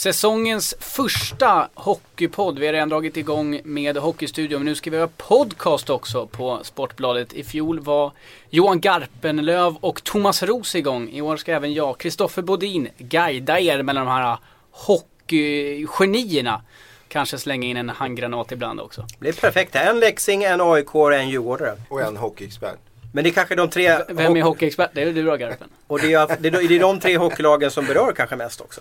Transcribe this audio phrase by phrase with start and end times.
[0.00, 2.58] Säsongens första hockeypodd.
[2.58, 6.60] Vi har redan dragit igång med Hockeystudion men nu ska vi göra podcast också på
[6.62, 7.32] Sportbladet.
[7.32, 8.12] I fjol var
[8.50, 11.08] Johan Garpenlöv och Thomas Roos igång.
[11.10, 14.38] I år ska även jag, Kristoffer Bodin, guida er mellan de här
[14.70, 16.62] hockeygenierna.
[17.08, 19.00] Kanske slänga in en handgranat ibland också.
[19.00, 19.76] Det blir perfekt.
[19.76, 21.76] En Leksing, en AIK en Djurgårdare.
[21.88, 22.78] Och en hockeyexpert.
[23.12, 23.98] Men det är kanske de tre...
[24.08, 24.90] Vem är hockeyexpert?
[24.94, 25.68] Det är du då Garpen.
[25.86, 28.80] Och det är, det är de tre hockeylagen som berör kanske mest också.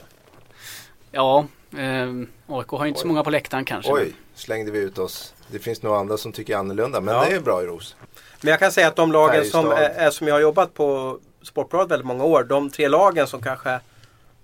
[1.12, 1.48] Ja,
[1.78, 2.10] eh,
[2.48, 3.02] AIK har inte Oj.
[3.02, 3.92] så många på läktaren kanske.
[3.92, 5.34] Oj, slängde vi ut oss.
[5.48, 7.26] Det finns nog andra som tycker annorlunda, men ja.
[7.26, 7.96] det är bra i Ros.
[8.42, 11.92] Men jag kan säga att de lagen som, är, som jag har jobbat på Sportbladet
[11.92, 13.80] väldigt många år, de tre lagen som kanske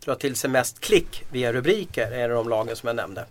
[0.05, 3.25] drar till sig mest klick via rubriker är de lagen som jag nämnde.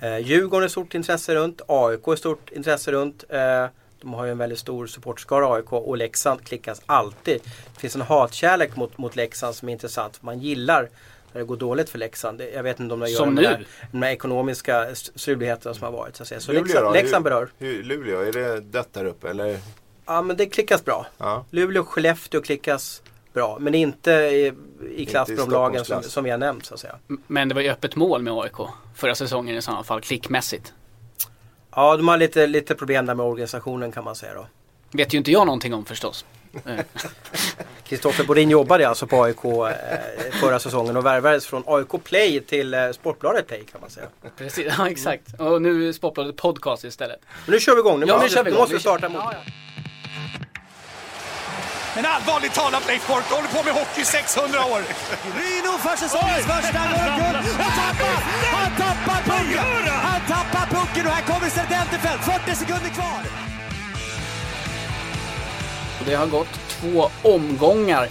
[0.00, 3.24] Eh, Djurgården är stort intresse runt, AIK är stort intresse runt.
[3.28, 3.66] Eh,
[4.00, 7.40] de har ju en väldigt stor supportskara AIK och Leksand klickas alltid.
[7.74, 10.22] Det finns en hatkärlek mot, mot Leksand som är intressant.
[10.22, 10.88] Man gillar
[11.36, 12.42] när det går dåligt för Leksand.
[12.54, 13.66] Jag vet inte om det gör som med nu?
[13.92, 16.16] de här ekonomiska struligheterna som har varit.
[16.16, 16.40] Så, att säga.
[16.40, 17.48] så Luleå Leksand, Leksand berör.
[17.58, 19.58] Hur, Luleå, är det dött där uppe eller?
[20.06, 21.06] Ja men det klickas bra.
[21.18, 21.44] Ja.
[21.50, 23.58] Luleå och Skellefteå klickas bra.
[23.60, 24.52] Men inte i,
[24.96, 26.94] i klass med de lagen som, som vi har nämnt så att säga.
[27.26, 30.72] Men det var ju öppet mål med AIK förra säsongen i sådana fall, klickmässigt.
[31.74, 34.46] Ja, de har lite, lite problem där med organisationen kan man säga då.
[34.92, 36.24] Vet ju inte jag någonting om förstås.
[37.84, 39.70] Kristoffer Bodin jobbade alltså på AIK eh,
[40.40, 44.06] förra säsongen och värvades från AIK Play till eh, Sportbladet Play kan man säga.
[44.38, 45.40] Precis, ja exakt.
[45.40, 47.20] Och nu är Sportbladet Podcast istället.
[47.44, 48.00] Men nu kör vi igång.
[48.00, 48.60] Nu, ja, måste, nu kör vi igång.
[48.60, 49.22] måste vi starta mot.
[49.24, 49.52] Ja, ja.
[51.96, 54.80] Men allvarligt talat Leif Boork, håller på med hockey i 600 år.
[55.40, 57.36] Ryno för säsongens första guld.
[57.64, 58.16] Han tappar!
[58.56, 59.64] Han tappar pucken!
[60.10, 62.22] Han tappar pucken och här kommer Serdenterfelt.
[62.24, 63.45] 40 sekunder kvar.
[66.06, 68.08] Det har gått två omgångar.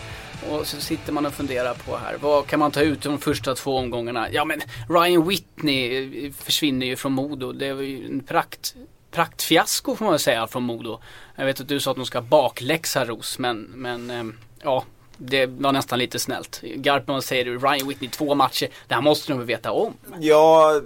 [0.50, 3.56] Och så sitter man och funderar på här, vad kan man ta ut de första
[3.56, 4.32] två omgångarna?
[4.32, 7.52] Ja men Ryan Whitney eh, försvinner ju från Modo.
[7.52, 8.76] Det var ju en prakt,
[9.12, 11.00] praktfiasko får man säga från Modo.
[11.36, 14.84] Jag vet att du sa att de ska bakläxa Ros men, men ehm, ja
[15.17, 16.61] det var nästan lite snällt.
[16.61, 17.58] Garpen, vad säger du?
[17.58, 18.67] Ryan Whitney, två matcher.
[18.88, 19.94] Det här måste de väl veta om?
[20.20, 20.82] Ja,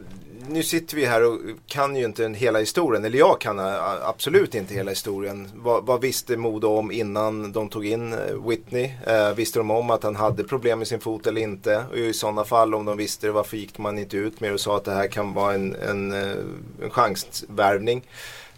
[0.50, 3.60] nu sitter vi här och kan ju inte hela historien, eller jag kan
[4.04, 5.52] absolut inte hela historien.
[5.56, 8.92] Vad, vad visste Modo om innan de tog in eh, Whitney?
[9.08, 11.84] Eh, visste de om att han hade problem med sin fot eller inte?
[11.92, 14.60] Och i sådana fall, om de visste det, varför gick man inte ut med och
[14.60, 16.38] sa att det här kan vara en, en, eh,
[16.84, 18.04] en chansvärvning?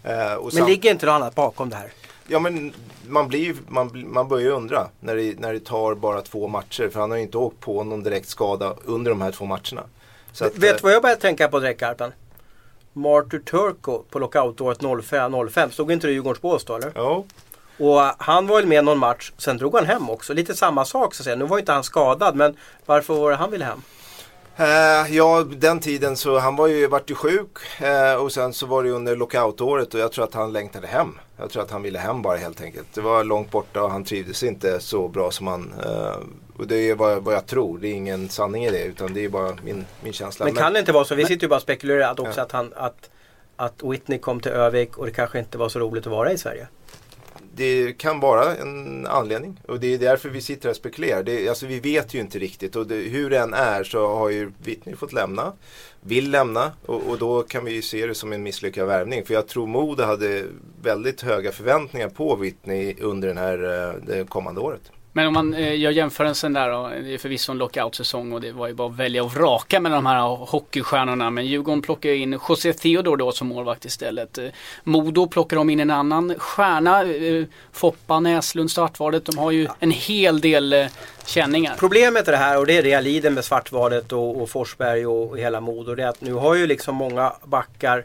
[0.02, 1.92] Eh, men ligger inte något annat bakom det här?
[2.26, 2.72] Ja men
[3.08, 6.88] man, blir, man, man börjar ju undra när det, när det tar bara två matcher.
[6.88, 9.82] För han har ju inte åkt på någon direkt skada under de här två matcherna.
[10.40, 12.12] Att, Vet du vad jag började tänka på direkt Garpen?
[12.92, 14.80] Marty Turco på lockoutåret
[15.52, 15.70] 05.
[15.70, 16.92] Stod inte det i Djurgårdens bås då eller?
[16.94, 17.24] Ja.
[17.78, 20.34] Och han var väl med någon match, sen drog han hem också.
[20.34, 21.36] Lite samma sak så att säga.
[21.36, 22.56] Nu var inte han skadad men
[22.86, 23.82] varför var det han ville hem?
[24.60, 28.66] Uh, ja, den tiden så han var ju, vart ju sjuk uh, och sen så
[28.66, 31.18] var det under lockoutåret och jag tror att han längtade hem.
[31.36, 32.86] Jag tror att han ville hem bara helt enkelt.
[32.94, 36.16] Det var långt borta och han trivdes inte så bra som han uh,
[36.56, 37.78] och det är vad, vad jag tror.
[37.78, 40.44] Det är ingen sanning i det utan det är bara min, min känsla.
[40.44, 41.14] Men, men kan det inte vara så?
[41.14, 42.42] Vi sitter ju bara och spekulerar att också ja.
[42.42, 43.10] att, han, att,
[43.56, 46.38] att Whitney kom till Övik och det kanske inte var så roligt att vara i
[46.38, 46.66] Sverige
[47.54, 51.22] det kan vara en anledning och det är därför vi sitter här och spekulerar.
[51.22, 54.30] Det, alltså vi vet ju inte riktigt och det, hur det än är så har
[54.30, 55.52] ju Whitney fått lämna,
[56.00, 59.24] vill lämna och, och, då kan vi ju se det som en misslyckad värvning.
[59.24, 60.44] För jag tror Modo hade
[60.82, 64.90] väldigt höga förväntningar på Whitney under den här, eh, det kommande året.
[65.14, 68.52] Men om man eh, gör jämförelsen där då, det är förvisso en lockout-säsong och det
[68.52, 71.30] var ju bara att välja och vraka med de här hockeystjärnorna.
[71.30, 74.38] Men Djurgården plockar in José Theodor då som målvakt istället.
[74.38, 74.46] Eh,
[74.84, 79.24] Modo plockar de in en annan stjärna, eh, Foppa Näslund, Svartvadet.
[79.24, 80.86] De har ju en hel del eh,
[81.26, 81.74] känningar.
[81.78, 85.06] Problemet är det här och det är det jag lider med Svartvadet och, och Forsberg
[85.06, 85.94] och, och hela Modo.
[85.94, 88.04] Det är att nu har ju liksom många backar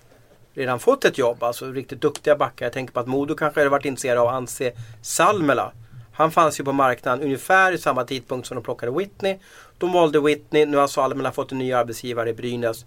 [0.53, 2.65] redan fått ett jobb, alltså riktigt duktiga backar.
[2.65, 5.71] Jag tänker på att Modo kanske hade varit intresserad av Anse Salmela
[6.17, 9.37] han fanns ju på marknaden ungefär i samma tidpunkt som de plockade Whitney.
[9.77, 12.85] De valde Whitney, nu har Salmela fått en ny arbetsgivare i Brynäs.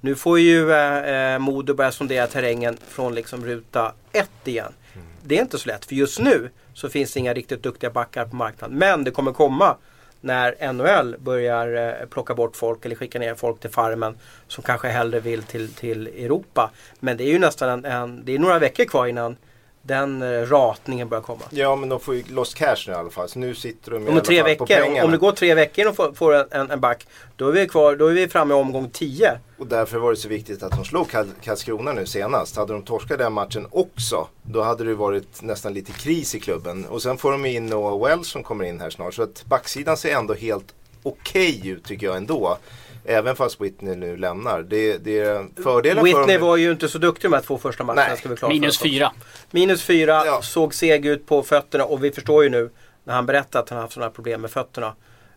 [0.00, 4.72] Nu får ju eh, eh, Modo börja sondera terrängen från liksom ruta ett igen.
[4.94, 5.06] Mm.
[5.22, 8.24] Det är inte så lätt för just nu så finns det inga riktigt duktiga backar
[8.24, 8.78] på marknaden.
[8.78, 9.76] Men det kommer komma
[10.20, 14.18] när NHL börjar eh, plocka bort folk eller skicka ner folk till farmen
[14.48, 16.70] som kanske hellre vill till, till Europa.
[17.00, 19.36] Men det är ju nästan en, en det är några veckor kvar innan
[19.82, 21.42] den eh, ratningen börjar komma.
[21.50, 23.28] Ja men de får ju loss cash nu i alla fall.
[23.28, 26.70] Så nu sitter de om tre veckor, Om det går tre veckor och får, en,
[26.70, 27.06] en back.
[27.36, 29.38] Då är vi kvar, då är vi framme i omgång 10.
[29.58, 31.10] Och därför var det så viktigt att de slog
[31.42, 32.56] Karlskrona nu senast.
[32.56, 34.28] Hade de torskat den matchen också.
[34.42, 36.84] Då hade det varit nästan lite kris i klubben.
[36.84, 39.14] Och sen får de in Noah Wells som kommer in här snart.
[39.14, 42.58] Så att backsidan ser ändå helt okej okay ut tycker jag ändå.
[43.04, 44.62] Även fast Whitney nu lämnar.
[44.62, 46.48] Det, det är fördelen Whitney för dem.
[46.48, 48.06] var ju inte så duktig de här två första matcherna.
[48.08, 48.16] Nej.
[48.18, 49.12] Ska vi klara Minus fyra.
[49.50, 50.42] Minus fyra, Ja.
[50.42, 52.70] såg seg ut på fötterna och vi förstår ju nu
[53.04, 54.94] när han berättar att han har haft sådana här problem med fötterna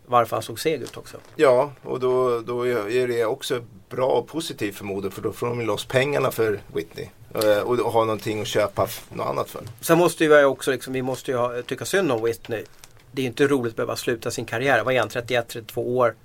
[0.08, 1.18] varför han såg seg ut också.
[1.36, 5.48] Ja, och då, då är det också bra och positivt för Modo för då får
[5.48, 7.10] de loss pengarna för Whitney.
[7.36, 9.62] Eh, Och ha någonting att köpa något annat för.
[9.82, 12.64] Sen måste ju jag också, liksom, vi måste ju ha, tycka synd om Whitney.
[13.12, 14.84] Det är inte roligt att behöva sluta sin karriär.
[14.84, 16.16] Vad är han, 31-32 år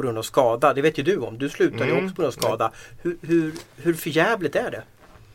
[0.00, 0.74] på grund av skada?
[0.74, 1.38] Det vet ju du om.
[1.38, 2.04] Du slutade ju Mm.
[2.04, 2.72] också på grund av skada.
[3.02, 4.82] Hur, hur, hur förjävligt är det?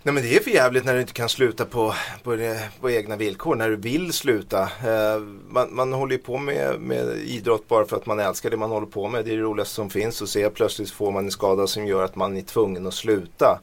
[0.03, 2.37] Nej men det är för jävligt när du inte kan sluta på, på,
[2.79, 4.61] på egna villkor, när du vill sluta.
[4.61, 5.19] Eh,
[5.49, 8.69] man, man håller ju på med, med idrott bara för att man älskar det man
[8.69, 9.25] håller på med.
[9.25, 12.03] Det är det roligaste som finns och se plötsligt får man en skada som gör
[12.03, 13.59] att man är tvungen att sluta.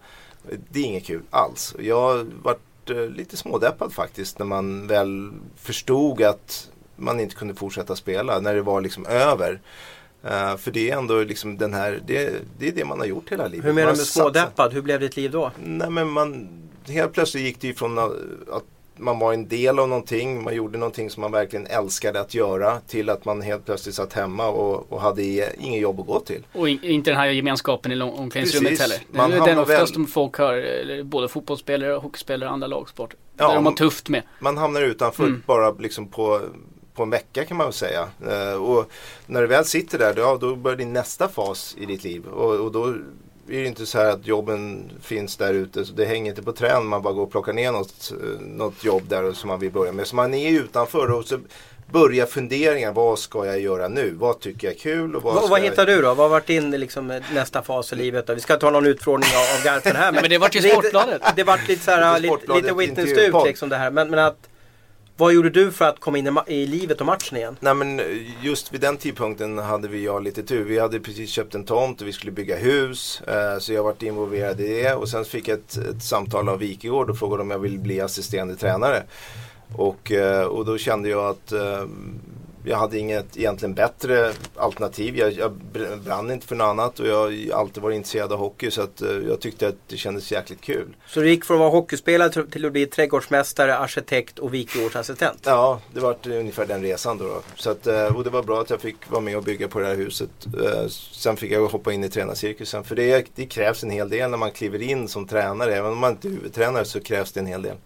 [0.70, 1.75] Det är inget kul alls.
[1.78, 7.54] Jag har varit eh, lite smådeppad faktiskt när man väl förstod att man inte kunde
[7.54, 9.60] fortsätta spela, när det var liksom över.
[10.25, 13.33] Eh, för det är ändå liksom den här, det, det är det man har gjort
[13.33, 13.67] hela livet.
[13.67, 14.73] Hur menar du med smådeppad?
[14.73, 15.51] Hur blev ditt liv då?
[15.65, 16.49] Nej men man,
[16.89, 18.65] helt plötsligt gick det ju från att
[18.97, 22.81] man var en del av någonting, man gjorde någonting som man verkligen älskade att göra
[22.81, 25.23] till att man helt plötsligt satt hemma och, och hade
[25.59, 26.47] inget jobb att gå till.
[26.53, 28.81] Och in, inte den här gemenskapen i omklädningsrummet Precis.
[28.81, 28.99] heller.
[29.13, 33.19] Det Man är den oftast väl- folk har, både fotbollsspelare, hockeyspelare och andra lagsporter.
[33.37, 34.23] Ja, där de har tufft med.
[34.41, 35.43] Man hamnar utanför Mm.
[35.47, 36.41] bara liksom på,
[36.94, 38.09] på en vecka kan man väl säga.
[38.29, 38.91] Eh, och
[39.27, 42.27] när du väl sitter där, ja, då börjar din nästa fas i ditt liv.
[42.27, 42.85] Och, och då
[43.49, 45.85] är det inte så här att jobben finns där ute.
[45.97, 49.03] Det hänger inte på trän, man bara går och plockar ner något, eh, något jobb
[49.09, 50.06] där som man vill börja med.
[50.06, 51.39] Så man är utanför och så
[51.93, 54.15] börjar funderingar, vad ska jag göra nu?
[54.19, 55.17] Vad tycker jag är kul?
[55.17, 55.65] Och vad, Vad, vad jag...
[55.65, 56.09] hittar du då?
[56.09, 58.27] Vad har varit din liksom, nästa fas i livet?
[58.27, 58.35] Då?
[58.35, 60.12] Vi ska ta någon utfrågning av, av Garpen här.
[60.12, 61.23] men det vart ju Sportbladet.
[61.37, 63.91] Det vart lite, så här, Lite lite, ut liksom det här.
[63.91, 64.49] Men, men att,
[65.17, 67.56] vad gjorde du för att komma in i, i livet och matchen igen?
[67.61, 70.64] Nej men eh, just vid den tidpunkten hade vi jag lite tur.
[70.64, 73.23] Vi hade precis köpt en tomt och vi skulle bygga hus.
[73.26, 74.94] Eh, så jag varit involverad i det.
[74.94, 78.00] Och sen fick jag ett, ett samtal av Wikegård och frågade om jag ville bli
[78.00, 79.03] assisterande tränare.
[79.76, 81.85] Och, eh, och då kände jag att eh,
[82.64, 85.17] jag hade inget egentligen bättre alternativ.
[85.17, 88.38] Jag, jag br- brann inte för något annat och jag har alltid varit intresserad av
[88.38, 88.70] hockey.
[88.70, 90.97] Så att, eh, jag tyckte att det kändes jäkligt kul.
[91.06, 95.38] Så du gick från att vara hockeyspelare till- att bli trädgårdsmästare, arkitekt och Wikegårdsassistent?
[95.44, 97.25] Ja, det var ungefär den resan då.
[97.25, 97.43] då.
[97.56, 99.79] Så att, eh, och det var bra att jag fick vara med och bygga på
[99.81, 100.31] det här huset.
[100.64, 102.85] Eh, Sen fick jag hoppa in i tränarcirkusen.
[102.85, 105.75] För det, det krävs en hel del när man kliver in som tränare.
[105.76, 107.76] Även om man inte är huvudtränare så krävs det en hel del.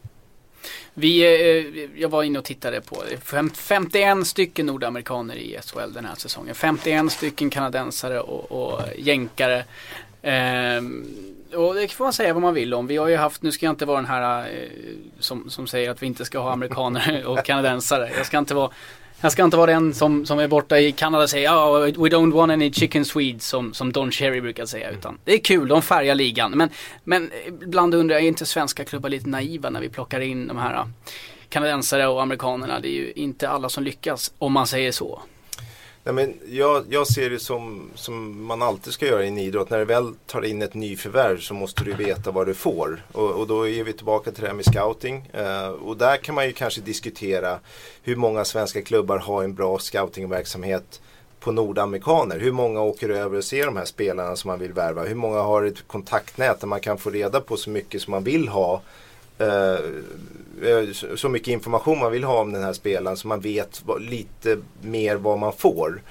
[0.95, 3.51] Vi, eh, eh, jag var inne och tittade på det.
[3.55, 6.55] 51 stycken nordamerikaner i SHL den här säsongen.
[6.55, 9.65] 51 stycken kanadensare och, och jänkare.
[10.23, 11.07] Ehm,
[11.55, 12.87] och det får man säga vad man vill om.
[12.87, 14.69] Vi har ju haft, nu ska jag inte vara den här eh,
[15.19, 18.11] som, som säger att vi inte ska ha amerikaner och kanadensare.
[18.17, 18.71] Jag ska inte vara
[19.21, 22.09] jag ska inte vara den som, som är borta i Kanada och säger oh, we
[22.09, 24.91] don't want any chicken Swedes som, som Don Cherry brukar säga.
[24.91, 26.53] Utan det är kul, de färgar ligan.
[26.53, 26.69] Men,
[27.05, 27.31] men
[27.63, 30.75] ibland undrar jag, är inte svenska klubbar lite naiva när vi plockar in de här
[30.75, 30.85] äh,
[31.49, 32.81] kanadensare och amerikanerna?
[32.81, 35.23] Det är ju inte alla som lyckas, om man säger så.
[36.07, 39.71] Nej, men jag, jag ser det som, som man alltid ska göra i en idrott.
[39.71, 43.03] När du väl tar in ett nyförvärv så måste du veta vad du får.
[43.13, 45.31] Och, och då är vi tillbaka till det här med scouting.
[45.33, 47.59] Eh, och där kan man ju kanske diskutera
[48.03, 51.01] hur många svenska klubbar har en bra scoutingverksamhet
[51.41, 52.39] på nordamerikaner.
[52.39, 55.05] Hur många åker över och ser de här spelarna som man vill värva?
[55.05, 58.25] Hur många har ett kontaktnät där man kan få reda på så mycket som man
[58.25, 58.83] vill ha?
[59.39, 59.79] Eh,
[60.63, 64.59] eh så- mycket information man vill ha om den här spelaren så man vet lite
[64.83, 66.03] mer vad man får.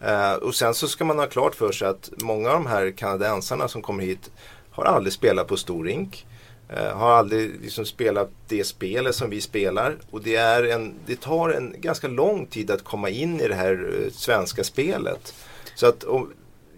[0.00, 2.90] Eh, och sen så ska man ha klart för sig att många av de här
[2.90, 4.30] kanadensarna som kommer hit
[4.70, 6.26] har aldrig spelat på stor rink.
[6.68, 9.96] Eh, har aldrig liksom spelat det spelet som vi spelar.
[10.10, 13.54] Och det, är en, det tar en ganska lång tid att komma in i det
[13.54, 15.34] här eh, svenska spelet.
[15.74, 16.04] Så att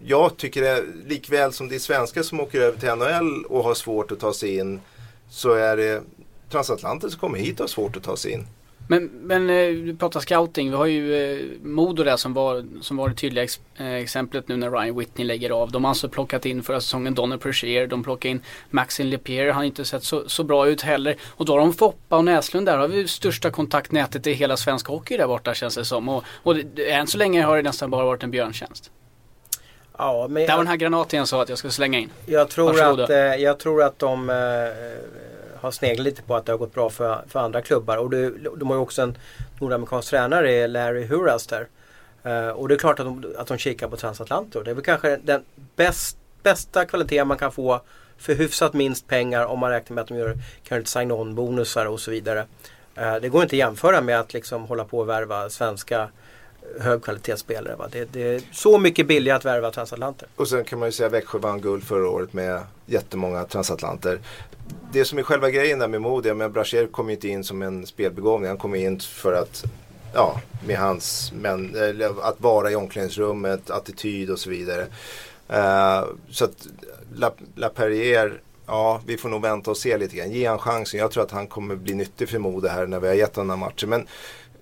[0.04, 3.74] jag tycker det, likväl som det är svenskar som åker över till NHL och har
[3.74, 4.80] svårt att ta sig in
[5.28, 6.02] så är det
[6.50, 8.46] transatlanter som kommer hit och har svårt att ta sig in.
[8.88, 10.70] Men, men eh, du pratar scouting.
[10.70, 14.48] Vi har ju eh, Modo där som var, som var det tydliga ex, eh, exemplet
[14.48, 15.72] nu när Ryan Whitney lägger av.
[15.72, 17.86] De har alltså plockat in förra säsongen Donner Persier.
[17.86, 18.40] De plockade in
[18.70, 19.46] Maxin Lepierre.
[19.46, 21.16] Han har inte sett så, så bra ut heller.
[21.22, 22.78] Och då har de Foppa och Näslund där.
[22.78, 26.08] har vi största kontaktnätet i hela svensk hockey där borta känns det som.
[26.08, 28.90] Och, och det, än så länge har det nästan bara varit en björntjänst.
[29.98, 32.10] Ja, men Där var den här granaten jag sa att jag ska slänga in.
[32.26, 33.04] jag, tror Varsågoda.
[33.04, 34.36] att, eh, jag tror att de eh,
[35.60, 37.96] har sneglat lite på att det har gått bra för, för andra klubbar.
[37.96, 39.18] Och det, de har ju också en
[39.60, 41.66] nordamerikansk tränare, Larry Huras där.
[42.22, 44.64] Eh, och det är klart att de, att de kikar på transatlanter.
[44.64, 45.44] Det är väl kanske den
[45.76, 47.80] bäst, bästa kvaliteten man kan få
[48.18, 52.00] för hyfsat minst pengar om man räknar med att de gör kanske sign-on bonusar och
[52.00, 52.46] så vidare.
[53.20, 56.08] Det går inte att jämföra med att liksom hålla på och värva svenska
[56.80, 57.76] högkvalitetsspelare.
[57.76, 57.88] Va?
[57.92, 60.28] Det, det är så mycket billigare att värva transatlanter.
[60.36, 64.20] Och sen kan man ju säga att Växjö vann guld förra året med jättemånga transatlanter.
[64.92, 67.62] Det som är själva grejen där med Modia, men Brashear kom ju inte in som
[67.62, 68.48] en spelbegåvning.
[68.48, 69.64] Han kom in för att,
[70.14, 71.76] ja, med hans, men,
[72.22, 74.86] att vara i omklädningsrummet, attityd och så vidare.
[75.50, 76.66] Uh, så att
[77.14, 80.30] La, La Perrier, ja vi får nog vänta och se lite grann.
[80.30, 81.00] Ge han chansen.
[81.00, 83.48] Jag tror att han kommer bli nyttig för Modo här när vi har gett honom
[83.48, 83.88] den här matchen.
[83.88, 84.06] Men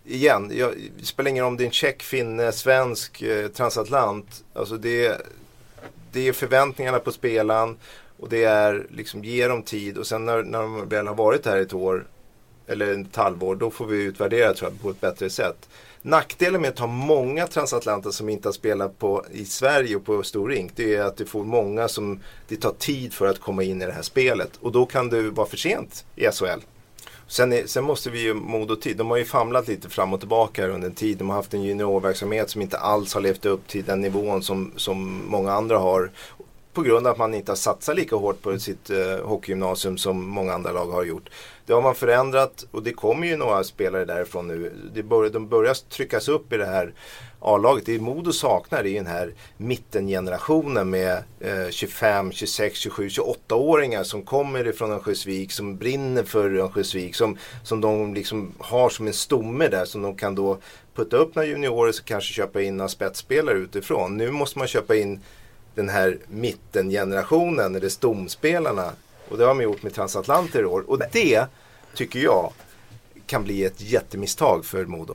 [0.05, 4.45] igen, jag, det spelar ingen roll om det är en tjeck, finne, svensk, eh, transatlant.
[4.53, 5.21] Alltså det,
[6.13, 7.77] det är förväntningarna på spelaren
[8.19, 11.47] och det är liksom ge dem tid och sen när, när de väl har varit
[11.47, 12.07] här ett år
[12.67, 15.69] eller ett halvår då får vi utvärdera tror jag, på ett bättre sätt.
[16.03, 20.23] Nackdelen med att ha många transatlanter som inte har spelat på, i Sverige och på
[20.23, 23.63] stor rink det är att du får många som det tar tid för att komma
[23.63, 26.61] in i det här spelet och då kan du vara för sent i SHL.
[27.27, 28.97] Sen, är, sen måste vi ju mod och tid.
[28.97, 31.19] De har ju famlat lite fram och tillbaka här under en tid.
[31.19, 34.73] De har haft en juniorverksamhet som inte alls har levt upp till den nivån som,
[34.77, 36.11] som många andra har.
[36.73, 40.29] På grund av att man inte har satsat lika hårt på sitt eh, hockeygymnasium som
[40.29, 41.31] många andra lag har gjort.
[41.67, 44.73] Det har man förändrat och det kommer ju några spelare därifrån nu.
[44.95, 46.93] Det bör, de börjar tryckas upp i det här
[47.45, 47.87] A-laget.
[47.87, 54.69] Det Modo saknar är den här mittengenerationen med eh, 25, 26, 27, 28-åringar som kommer
[54.69, 59.85] ifrån Örnsköldsvik, som brinner för Örnsköldsvik, som, som de liksom har som en stomme där
[59.85, 60.59] som de kan då
[60.95, 64.17] putta upp några juniorer och kanske köpa in några spetsspelare utifrån.
[64.17, 65.21] Nu måste man köpa in
[65.75, 68.93] den här mittengenerationen, eller stomspelarna.
[69.29, 70.91] Och det har man gjort med transatlanter i år.
[70.91, 71.47] Och det
[71.95, 72.53] tycker jag
[73.27, 75.15] kan bli ett jättemisstag för Modo.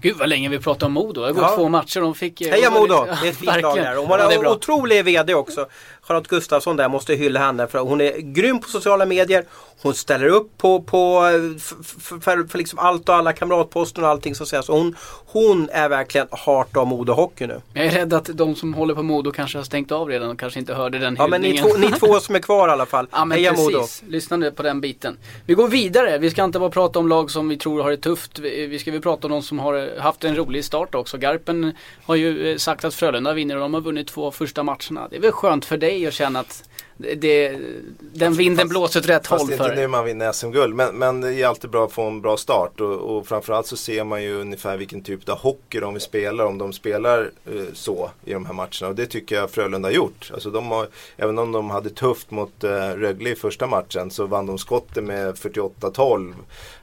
[0.00, 1.20] Gud vad länge vi pratar om Modo.
[1.20, 1.56] Det har gått ja.
[1.56, 2.00] två matcher.
[2.00, 3.04] De fick, eh, Heja Modo!
[3.04, 3.98] Det är ett fint lag där.
[3.98, 5.66] Och man har otrolig VD också.
[6.08, 9.44] Charlotte Gustafsson där måste hylla henne för hon är grym på sociala medier.
[9.82, 11.20] Hon ställer upp på, på
[11.58, 14.68] för, för, för liksom allt och alla kamratposter och allting som sägs.
[14.68, 14.96] Hon,
[15.26, 17.60] hon är verkligen hart av Modo Hockey nu.
[17.72, 20.38] Jag är rädd att de som håller på Modo kanske har stängt av redan och
[20.38, 22.86] kanske inte hörde den Ja men ni två, ni två som är kvar i alla
[22.86, 23.06] fall.
[23.12, 24.02] Ja, men Heja precis.
[24.02, 24.12] Modo!
[24.12, 25.16] Lyssna nu på den biten.
[25.46, 26.18] Vi går vidare.
[26.18, 28.38] Vi ska inte bara prata om lag som vi tror har det tufft.
[28.38, 31.18] Vi ska väl prata om de som har haft en rolig start också.
[31.18, 31.72] Garpen
[32.04, 35.08] har ju eh, sagt att Frölunda vinner och de har vunnit två första matcherna.
[35.10, 37.58] Det är väl skönt för dig att känna att det,
[38.00, 39.56] den vinden fast, blåser åt rätt fast håll.
[39.56, 40.74] Fast inte nu man vinner SM-guld.
[40.74, 42.80] Men, men det är alltid bra att få en bra start.
[42.80, 46.46] Och, och framförallt så ser man ju ungefär vilken typ av hockey de vill spela.
[46.46, 48.88] Om de spelar eh, så i de här matcherna.
[48.88, 50.30] Och det tycker jag Frölunda har gjort.
[50.34, 54.26] Alltså de har, även om de hade tufft mot eh, Rögle i första matchen så
[54.26, 56.34] vann de skottet med 48-12.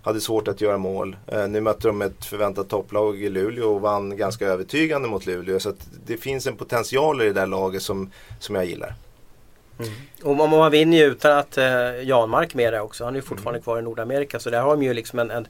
[0.02, 1.16] Hade svårt att göra mål.
[1.28, 5.60] Eh, nu mötte de ett förväntat topplag i Luleå och vann ganska övertygande mot Luleå.
[5.60, 5.74] Så
[6.06, 8.96] det finns en potential i det där laget som, som jag gillar.
[9.80, 9.92] Mm.
[10.24, 13.04] Och man, vinner ju utan att eh, Janmark med det också.
[13.04, 13.64] Han är ju fortfarande mm.
[13.64, 14.40] kvar i Nordamerika.
[14.40, 15.48] Så där har de ju liksom en, en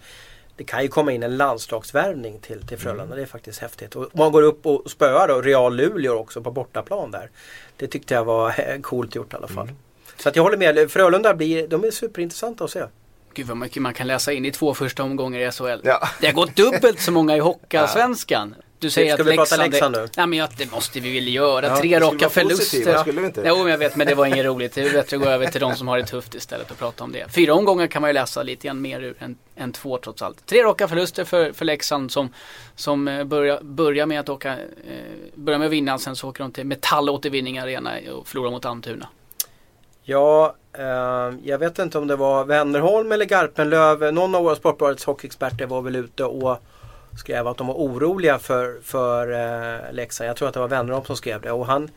[0.57, 3.03] det kan ju komma in en landslagsvärvning till, till Frölunda.
[3.03, 3.17] Mm.
[3.17, 3.95] Det är faktiskt häftigt.
[3.95, 7.29] Och man går upp och spöar då Real Luleå också på bortaplan där.
[7.77, 9.63] Det tyckte jag var eh, coolt gjort i alla fall.
[9.63, 9.75] Mm.
[10.17, 10.91] Så att jag håller med.
[10.91, 12.83] Frölunda blir, de är superintressanta att se.
[13.33, 15.79] Gud vad mycket man kan läsa in i två första omgångar i SHL.
[15.83, 16.07] Ja.
[16.19, 18.55] Det har gått dubbelt så många i Hockeyallsvenskan.
[18.79, 20.07] Du säger Ska att vi Leksand, prata Leksand nu?
[20.17, 21.65] Nej men ja, det måste vi väl göra.
[21.67, 22.97] Ja, Tre raka förluster.
[22.97, 23.43] Skulle vi inte?
[23.45, 24.73] Jo men jag vet men det var inget roligt.
[24.75, 27.03] Det är bättre att gå över till de som har det tufft istället och prata
[27.03, 27.25] om det.
[27.31, 30.45] Fyra omgångar kan man ju läsa lite grann mer ur än, än två trots allt.
[30.45, 32.29] Tre raka förluster för, för Leksand som,
[32.75, 34.57] som eh, börjar, börjar med att åka, eh,
[35.35, 35.97] börjar med att vinna.
[35.97, 39.07] Sen så åker de till Metallåtervinning Arena och förlorar mot Almtuna.
[40.03, 44.13] Ja, eh, jag vet inte om det var Wennerholm eller Garpenlöv.
[44.13, 46.61] Någon av våra Sportbladets hockeyexperter var väl ute och
[47.19, 50.29] skrev att de var oroliga för, för eh, Leksand.
[50.29, 51.51] Jag tror att det var Wennerholm som skrev det.
[51.51, 51.89] Och han,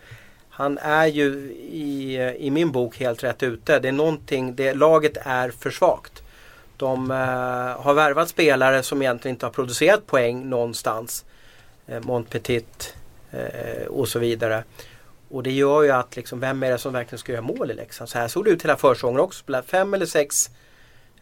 [0.49, 3.79] han är ju i, eh, i min bok helt rätt ute.
[3.79, 6.23] Det är någonting, det, laget är för svagt.
[6.77, 11.25] De eh, har värvat spelare som egentligen inte har producerat poäng någonstans.
[11.87, 12.95] Eh, Montpetit
[13.31, 14.65] eh, och så vidare.
[15.31, 17.75] Och det gör ju att liksom, vem är det som verkligen ska göra mål i
[17.75, 18.11] Leksand?
[18.11, 19.63] Så här såg det ut hela försäsongen också.
[19.67, 20.51] Fem eller sex,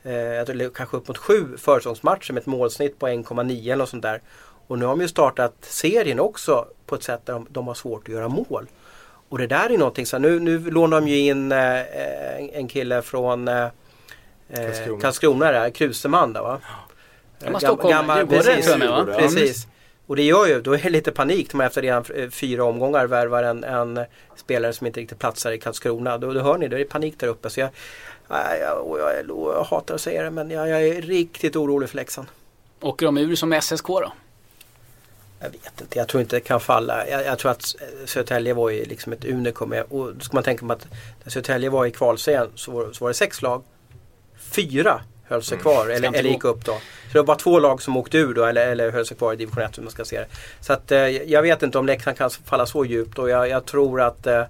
[0.06, 4.22] eh, kanske upp mot sju försäsongsmatcher med ett målsnitt på 1,9 eller något sånt där.
[4.66, 7.74] Och nu har de ju startat serien också på ett sätt där de, de har
[7.74, 8.66] svårt att göra mål.
[9.28, 13.02] Och det där är någonting, så nu, nu lånar de ju in eh, en kille
[13.02, 13.68] från eh,
[14.54, 16.60] Karlskrona, Karlskrona där, Kruseman då va?
[17.44, 18.74] Gammal Stockholm, gammal, precis,
[19.16, 19.66] precis.
[20.06, 22.64] Och det gör ju, då är det lite panik när man efter redan eh, fyra
[22.64, 24.00] omgångar värvar en, en,
[24.36, 26.18] spelare som inte riktigt platsar i Karlskrona.
[26.18, 27.50] Då, då hör ni, det är panik där uppe.
[27.50, 27.70] Så jag,
[28.28, 31.96] jag, jag, jag, jag hatar att säga det men jag, jag är riktigt orolig för
[31.96, 32.28] Leksand.
[32.80, 34.12] Åker de ur som SSK då?
[35.40, 37.08] Jag vet inte, jag tror inte det kan falla.
[37.08, 39.74] Jag, jag tror att Södertälje var ju liksom ett unikum.
[39.88, 40.86] Och då ska man tänka på att
[41.24, 43.62] när Södertälje var i kvalserien så var, så var det sex lag.
[44.38, 46.72] Fyra höll sig kvar Ska eller, eller gick upp då.
[46.72, 49.32] Så det var bara två lag som åkte ur då eller, eller höll sig kvar
[49.32, 50.26] i division 1 hur man ska se det.
[50.60, 53.64] Så att eh, jag vet inte om Leksand kan falla så djupt och jag, jag
[53.64, 54.44] tror att eh,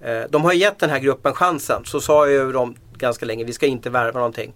[0.00, 1.84] eh, de har gett den här gruppen chansen.
[1.84, 4.52] Så sa ju de ganska länge, vi ska inte värva någonting.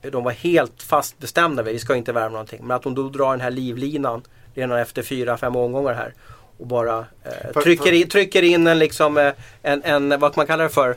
[0.00, 2.60] De var helt fast bestämda vid, vi ska inte värva någonting.
[2.62, 4.22] Men att de då drar den här livlinan
[4.54, 6.14] redan efter fyra, fem omgångar här.
[6.58, 10.64] Och bara eh, trycker, in, trycker in en liksom, eh, en, en, vad man kallar
[10.64, 10.90] det för?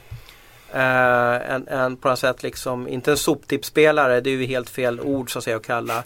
[0.74, 5.01] Eh, en, en på något sätt liksom, inte en soptippspelare, det är ju helt fel
[5.01, 6.04] ord så att säga att kalla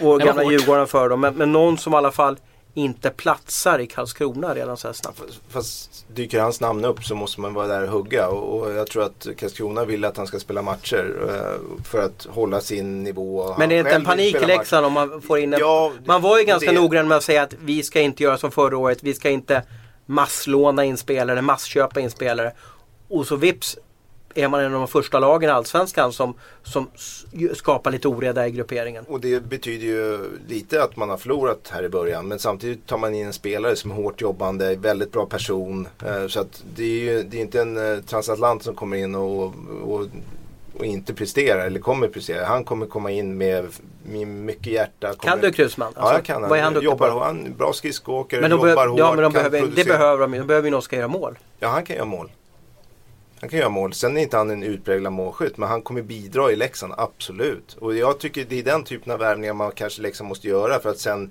[0.00, 0.42] var gamla.
[0.42, 1.20] Djurgården för dem.
[1.20, 2.36] Men, men någon som i alla fall
[2.78, 5.22] inte platsar i Karlskrona redan så här snabbt.
[5.48, 8.86] Fast dyker hans namn upp så måste man vara där och hugga och, och jag
[8.86, 13.54] tror att Karlskrona vill att han ska spela matcher eh, för att hålla sin nivå.
[13.58, 15.52] Men det är inte en själv vill panik i spela Leksand om man får in
[15.54, 15.60] en...
[15.60, 18.38] Ja, Man var ju ganska det- noggrann med att säga att vi ska inte göra
[18.38, 18.98] som förra året.
[19.02, 19.62] Vi ska inte
[20.06, 22.52] masslåna in spelare, massköpa in spelare.
[23.08, 23.78] Och så vips
[24.38, 26.86] är man en av de första lagen i Allsvenskan som, som
[27.54, 29.04] skapar lite oreda i grupperingen.
[29.08, 30.18] Och det betyder ju
[30.48, 32.28] lite att man har förlorat här i början.
[32.28, 35.88] Men samtidigt tar man in en spelare som är hårt jobbande, väldigt bra person.
[36.06, 39.14] Eh, Så att det är ju det är inte en eh, transatlant som kommer in
[39.14, 39.54] och,
[39.84, 40.06] och,
[40.78, 42.44] och inte presterar eller kommer prestera.
[42.44, 43.66] Han kommer komma in med,
[44.26, 45.14] mycket hjärta.
[45.14, 45.92] Kommer, Kan du Krusman?
[45.96, 46.42] Ja, jag kan.
[46.42, 47.18] Vad är han jobbar, på?
[47.20, 50.40] Han bra skridskoåkare, jobbar behöver, hårt, ja, men de behöver, det behöver de ju.
[50.40, 51.38] De behöver ju någon som ska göra mål.
[51.58, 52.30] Ja, han kan göra mål.
[53.40, 53.92] Han kan göra mål.
[53.92, 57.76] Sen är inte han en utpräglad målskytt, men han kommer bidra i Leksand, absolut.
[57.80, 60.90] Och jag tycker det är den typen av värvningar man kanske Leksand måste göra för
[60.90, 61.30] att sen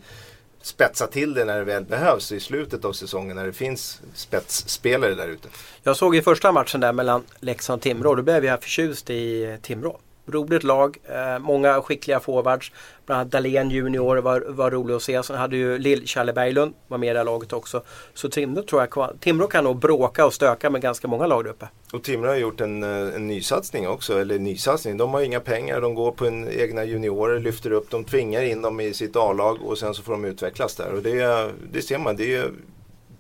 [0.62, 5.16] spetsa till det när det väl behövs i slutet av säsongen när det finns spetsspelare
[5.16, 5.48] där ute.
[5.84, 8.16] Jag såg i första matchen där mellan Leksand och Timrå.
[8.16, 10.00] Då blev jag förtjust i Timrå.
[10.28, 12.72] Roligt lag, eh, många skickliga forwards.
[13.06, 15.24] Bland annat Dahlén junior var, var rolig att se.
[15.24, 17.82] Sen hade ju Lill-Challe Berglund var med i det här laget också.
[18.14, 21.52] Så Timrå tror jag Timrå kan nog bråka och stöka med ganska många lag där
[21.52, 21.68] uppe.
[21.94, 24.98] Och Timrå har gjort en, eh, en nysatsning också, eller nysatsning.
[24.98, 28.62] De har inga pengar, de går på en egna juniorer, lyfter upp dem, tvingar in
[28.62, 30.94] dem i sitt A-lag och sen så får de utvecklas där.
[30.94, 32.52] Och det, det ser man, det är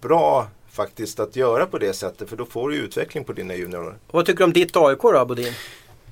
[0.01, 3.95] bra faktiskt att göra på det sättet för då får du utveckling på dina juniorer.
[4.07, 5.53] Och vad tycker du om ditt AIK då Bodin?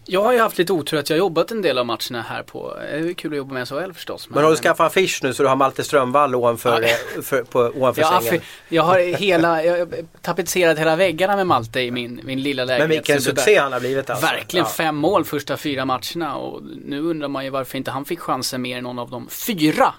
[0.08, 2.44] Jag har ju haft lite otur att jag har jobbat en del av matcherna här
[2.44, 4.30] på, det är kul att jobba med SHL förstås.
[4.30, 6.88] Men har du skaffat affisch nu så du har Malte Strömvall ovanför, Ja.
[7.16, 8.42] eh, för, på, ovanför jag, sängen?
[8.70, 12.90] jag har hela, jag tapetserat hela väggarna med Malte i min, min lilla lägenhet.
[12.90, 14.26] Men vilken succé han har blivit alltså.
[14.26, 14.72] Verkligen Ja.
[14.72, 18.62] fem mål första fyra matcherna och nu undrar man ju varför inte han fick chansen
[18.62, 19.94] mer än någon av de fyra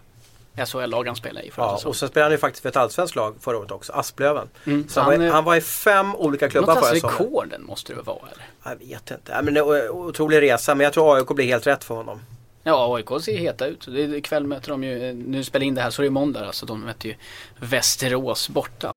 [0.66, 3.16] SHL-lag han spelade i förra Ja, och sen spelade han ju faktiskt för ett allsvenskt
[3.16, 4.48] lag förra året också, Asplöven.
[4.66, 7.16] Mm, så han, han var, är- han var i fem olika Något klubbar förra säsongen.
[7.18, 8.44] rekorden måste det vara eller?
[8.64, 9.32] Jag vet inte.
[9.32, 12.20] Ja, men det är otrolig resa men jag tror AIK blir helt rätt för honom.
[12.62, 13.86] Ja, AIK ser heta ut.
[13.86, 16.46] Det är, ikväll möter de ju, nu spelar in det här så det är måndag
[16.46, 16.66] alltså.
[16.66, 17.14] De möter ju
[17.58, 18.92] Västerås borta.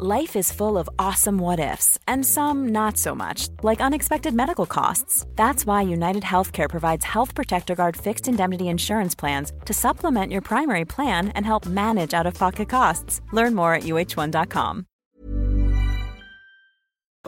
[0.00, 4.64] Life is full of awesome what ifs, and some not so much, like unexpected medical
[4.66, 5.26] costs.
[5.36, 10.40] That's why United Healthcare provides Health Protector Guard fixed indemnity insurance plans to supplement your
[10.40, 13.20] primary plan and help manage out of pocket costs.
[13.32, 14.84] Learn more at uh1.com.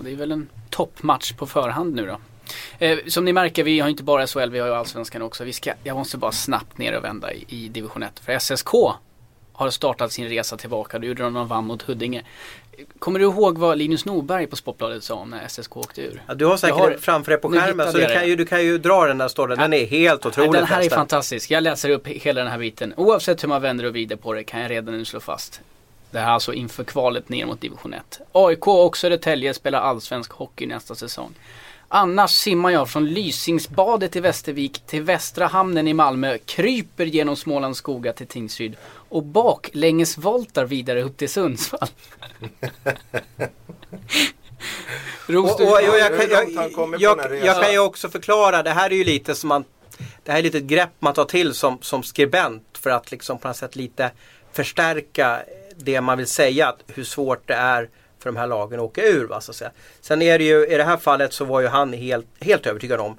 [0.00, 2.18] Det är väl en toppmatch på förhand nu då.
[2.78, 5.44] Eh, som ni märker, vi har inte bara SHL, vi har ju Allsvenskan också.
[5.44, 8.20] Vi ska, jag måste bara snabbt ner och vända i, i division 1.
[8.20, 8.74] För SSK
[9.54, 10.98] har startat sin resa tillbaka.
[10.98, 12.22] Det gjorde de när de vann mot Huddinge.
[12.98, 16.22] Kommer du ihåg vad Linus Norberg på Sportbladet sa om när SSK åkte ur?
[16.26, 18.64] Ja, du har säkert har- framför dig på skärmen så du kan, ju, du kan
[18.64, 19.58] ju dra den där storyn.
[19.58, 20.98] Den är helt otrolig Den här är förresten.
[20.98, 21.50] fantastisk.
[21.50, 22.94] Jag läser upp hela den här biten.
[22.96, 25.60] Oavsett hur man vänder och vrider på det kan jag redan nu slå fast.
[26.10, 28.20] Det här är alltså inför kvalet ner mot division 1.
[28.32, 31.34] AIK och Södertälje spelar allsvensk hockey nästa säsong.
[31.88, 37.78] Annars simmar jag från Lysingsbadet i Västervik till Västra hamnen i Malmö, kryper genom Smålands
[37.78, 38.76] skogar till Tingsryd
[39.14, 41.88] och baklängesvoltar vidare upp till Sundsvall.
[45.26, 46.30] Ros, Och, och, och jag, kan,
[47.44, 49.64] jag, kan ju också förklara, det här är ju lite som man
[50.22, 53.38] Det här är lite ett grepp man tar till som, som skribent för att liksom
[53.38, 54.10] på något sätt lite
[54.52, 55.42] förstärka
[55.76, 59.02] det man vill säga, att hur svårt det är för de här lagen att åka
[59.02, 59.24] ur.
[59.24, 59.70] Va, så att säga.
[60.00, 63.00] Sen är det ju, i det här fallet så var ju han helt, helt övertygad
[63.00, 63.16] om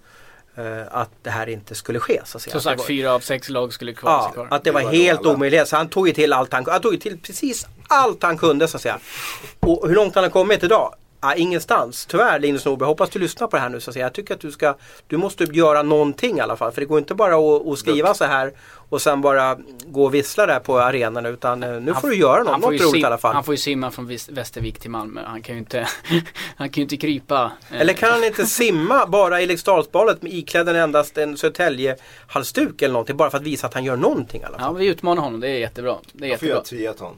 [0.91, 2.21] att det här inte skulle ske.
[2.25, 2.39] Så.
[2.39, 4.57] Som sagt, var- fyra av sex lag skulle kvala sig Ja, kvar.
[4.57, 5.67] att det var Det var helt omöjligt.
[5.67, 8.67] Så han tog ju till allt han Han tog ju till precis allt han kunde
[8.67, 8.99] så att säga.
[9.59, 10.95] Och hur långt han har kommit idag?
[11.25, 12.05] Ja, ingenstans.
[12.05, 14.05] Tyvärr Linus Norberg, hoppas du lyssnar på det här nu så att säga.
[14.05, 14.75] Jag tycker att du ska
[15.07, 16.71] Du måste göra någonting i alla fall.
[16.71, 18.53] För det går inte bara att, att skriva så här
[18.89, 22.39] och sen bara gå och vissla där på arenan utan eh, nu får du göra
[22.43, 23.33] något, han något roligt i alla fall.
[23.33, 25.21] Han får ju simma från Västervik till Malmö.
[25.25, 25.87] Han kan ju inte,
[26.55, 27.51] han kan ju inte krypa.
[27.71, 32.81] eh, Eller kan han inte simma bara i Eriksdalsbadet med iklädd en endast en Södertälje-halsduk
[32.81, 34.67] eller någonting bara för att visa att han gör någonting i alla fall.
[34.67, 35.39] Ja, vi utmanar honom.
[35.39, 35.95] Det är jättebra.
[36.13, 36.55] Det är Jag får jättebra.
[36.55, 37.17] göra triathlon.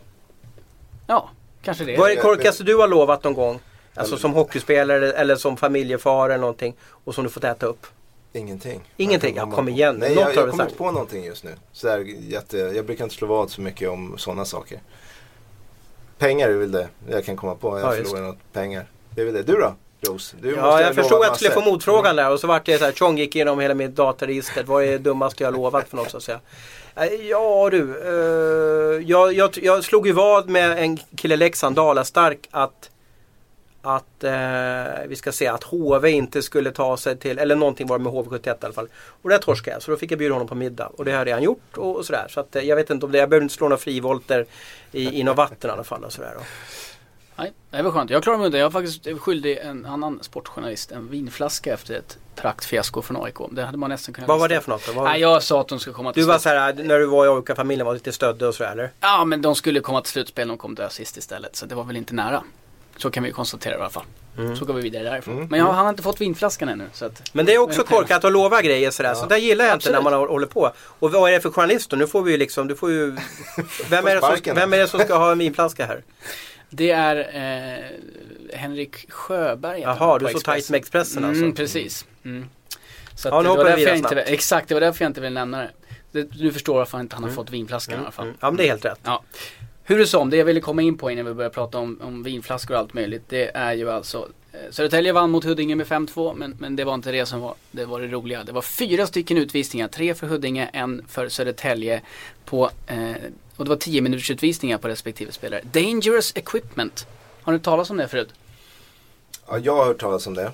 [1.08, 1.30] Ja,
[1.64, 1.98] kanske det.
[1.98, 3.60] Vad är det korkaste du har lovat någon gång?
[3.98, 6.76] Alltså som hockeyspelare eller som familjefar eller någonting.
[7.04, 7.88] Och som du fått äta upp.
[8.34, 8.82] Ingenting.
[8.98, 9.36] Ingenting?
[9.36, 9.96] Ja, kom igen.
[10.00, 11.56] Nej, Något jag, har jag kommer inte på någonting just nu.
[11.72, 14.80] Så här, jätte, jag brukar inte slå vad så mycket om sådana saker.
[16.18, 17.80] Pengar är väl det jag kan komma på.
[17.80, 18.86] Jag Ja, förlorar något pengar.
[19.16, 19.44] Det är väl det.
[19.44, 19.76] Du då?
[20.02, 20.36] Rose?
[20.42, 22.86] Du Ja, jag förstod att jag skulle få motfrågan där och så vart det så
[22.86, 24.64] här, Tjong gick igenom hela mitt dataregister.
[24.64, 26.40] Vad är det dummaste jag lovat för något så att säga?
[26.96, 31.76] Eh, Ja du, eh, jag, jag, jag slog ju vad med en kille i Leksand,
[31.76, 32.90] Dalastark, att
[33.96, 37.98] att eh, vi ska se att HV inte skulle ta sig till, eller någonting var
[37.98, 38.88] det med HV71 i alla fall.
[39.22, 40.92] Och det torskade jag så då fick jag bjuda honom på middag.
[40.98, 42.26] Och det har jag redan gjort och, och sådär.
[42.30, 44.46] Så att, eh, jag vet inte om det, jag behöver inte slå några frivolter
[44.92, 46.04] i, i något vatten i alla fall.
[46.04, 46.44] Och sådär, då.
[47.40, 48.10] Nej, det var skönt.
[48.10, 48.60] Jag klarar mig undan.
[48.62, 53.36] Jag var faktiskt skyldig en annan sportjournalist en vinflaska efter ett praktfiasko från AIK.
[53.52, 54.96] Det hade man nästan kunnat Vad var det för något?
[54.96, 57.06] Vad- Nej, jag sa att de skulle komma till Du var så här, när du
[57.06, 58.92] var i AIK-familjen var lite stöddig och sådär eller?
[59.00, 60.48] Ja, men de skulle komma till slutspel.
[60.48, 61.56] De kom dö sist istället.
[61.56, 62.44] Så det var väl inte nära.
[62.98, 64.04] Så kan vi konstatera i alla fall.
[64.60, 65.36] Så går vi vidare därifrån.
[65.36, 65.48] Mm.
[65.48, 66.86] Men jag, han har inte fått vinflaskan ännu.
[66.94, 69.14] Så att, Men det är också korkat att lova grejer sådär.
[69.14, 70.20] Så där gillar jag inte när Absolut.
[70.20, 70.72] man håller på.
[70.78, 71.98] Och vad är det för journalist då?
[71.98, 73.12] Nu får vi ju liksom, du får ju...
[73.90, 76.04] Vem är det som, vem är det som ska ha en vinflaska här?
[76.70, 79.84] Det är eh, Henrik Sjöberg.
[79.84, 81.44] han Jaha, du är så tajt med Expressen alltså.
[81.44, 82.06] Mm, precis.
[82.26, 82.50] Mm.
[83.16, 84.30] Så att Ja, nu det hoppar var vi vidare inte, snabbt.
[84.30, 85.72] Exakt, det var därför jag inte ville nämna det.
[86.12, 88.26] det du förstår varför inte han har fått vinflaskan i alla fall.
[88.26, 88.38] Mm.
[88.40, 89.00] Ja men det är helt rätt.
[89.04, 89.24] Ja.
[89.90, 92.24] Hur det som, det jag ville komma in på innan vi börjar prata om, om
[92.24, 93.24] vinflaskor och allt möjligt.
[93.28, 96.94] Det är ju alltså eh, Södertälje vann mot Huddinge med 5-2 men, men det var
[96.94, 98.44] inte det som var det, var det roliga.
[98.44, 99.88] Det var fyra stycken utvisningar.
[99.88, 102.02] Tre för Huddinge, en för Södertälje.
[102.46, 103.12] På, eh,
[103.56, 105.62] och det var 10 minuters utvisningar på respektive spelare.
[105.72, 107.08] Dangerous equipment.
[107.42, 108.30] Har ni talat om det förut?
[109.48, 110.52] Ja, jag har hört talas om det.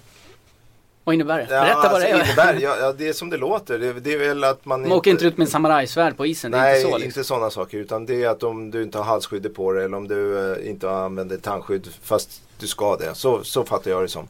[1.04, 1.48] Vad innebär det?
[1.50, 2.26] Ja, Berätta vad alltså, det är.
[2.26, 3.80] Innebär, ja, ja, det är som det låter.
[3.80, 6.52] Det, det är väl att man Man åker inte ut med en samurajsvärd på isen,
[6.52, 7.24] Nej, inte så inte, liksom.
[7.24, 7.78] sådana saker.
[7.78, 10.70] Utan det är att om du inte har halsskyddet på dig eller om du eh,
[10.70, 13.16] inte använder tandskydd fast du ska det.
[13.16, 14.28] Så, så fattar jag det som.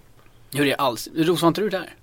[0.54, 1.10] Hur är det alls?
[1.16, 1.94] Ros, var inte du där?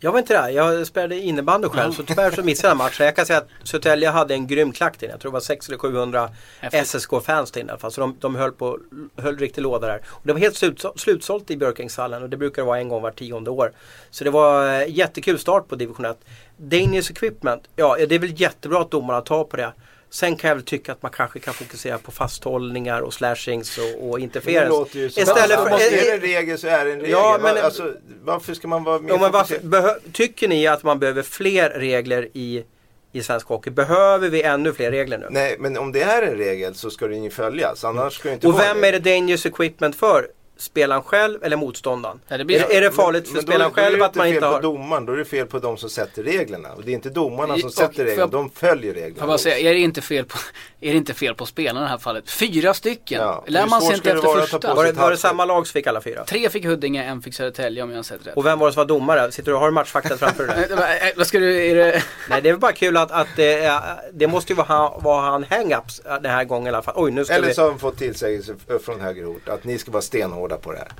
[0.00, 0.48] Jag var inte där.
[0.48, 3.06] Jag spelade innebandy själv så tyvärr så missade jag matchen.
[3.06, 5.08] Jag kan säga att Södertälje hade en grym klack där.
[5.08, 6.30] Jag tror det var 600 eller 700
[6.60, 6.86] Häftigt.
[6.86, 7.92] SSK-fans inne i alla fall.
[7.92, 8.78] Så de, de höll på,
[9.16, 10.00] höll riktigt låda där.
[10.08, 13.10] Och det var helt slut, slutsålt i Björkängshallen och det brukar vara en gång var
[13.10, 13.72] tionde år.
[14.10, 16.18] Så det var eh, jättekul start på division 1.
[16.56, 19.72] Danish Equipment, ja det är väl jättebra att domarna tar på det.
[20.10, 24.10] Sen kan jag väl tycka att man kanske kan fokusera på fasthållningar och slashings och,
[24.10, 27.10] och Det som Istället för- eh, är det en regel så är det en regel.
[27.10, 27.94] Ja, men- alltså,
[28.24, 32.64] varför ska man vara mer Ja, varför, tycker ni att man behöver fler regler i,
[33.12, 33.70] i svensk hockey?
[33.70, 35.26] Behöver vi ännu fler regler nu?
[35.30, 37.84] Nej, men om det är en regel så ska den ju följas.
[37.84, 40.28] Annars ska det inte Och vara vem är det dangerous equipment för?
[40.58, 42.20] Spelaren själv eller motståndaren?
[42.28, 43.90] Ja, det blir- är, det- är det farligt för Men då- spelaren då är det
[43.90, 44.62] själv att man fel inte på har...
[44.62, 46.68] domaren, då är det fel på de som sätter reglerna.
[46.72, 49.16] Och det är inte domarna som och- sätter reglerna, jag- de följer reglerna.
[49.18, 50.38] jag bara säga, är det inte fel på,
[50.80, 52.30] är det inte fel på spelarna i det här fallet?
[52.30, 53.20] Fyra stycken!
[53.22, 54.58] Ja, Lär man sig inte det efter första?
[54.68, 56.24] på Var det, var det samma lag som fick alla fyra?
[56.24, 58.36] Tre fick Huddinge, en fick Södertälje om jag har sett rätt.
[58.36, 59.32] Och vem var det som var domare?
[59.32, 60.68] Sitter du, har du matchfaktat framför dig?
[61.02, 62.02] Eh, vad- ska du, är det...
[62.30, 63.80] Nej det är väl bara kul att, att det, är-
[64.12, 66.94] det måste ju vara, han- vara han hang-ups den här gången i alla fall.
[66.96, 67.54] Oj nu ska Eller vi...
[67.54, 70.78] så har de fått tillsägelse från höger ort att ni ska vara stenhårda på det
[70.78, 70.92] här.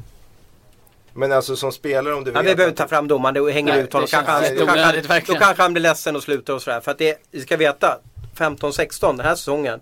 [1.13, 3.53] Men alltså som spelare om du Ja, vet vi behöver inte ta fram domaren, det
[3.53, 4.09] hänger Nej, ut honom.
[4.11, 6.81] Kanske han, då, kanske då kanske han blir ledsen och slutar och sådär.
[6.81, 7.99] För att det, vi ska veta,
[8.37, 9.81] 15-16 den här säsongen.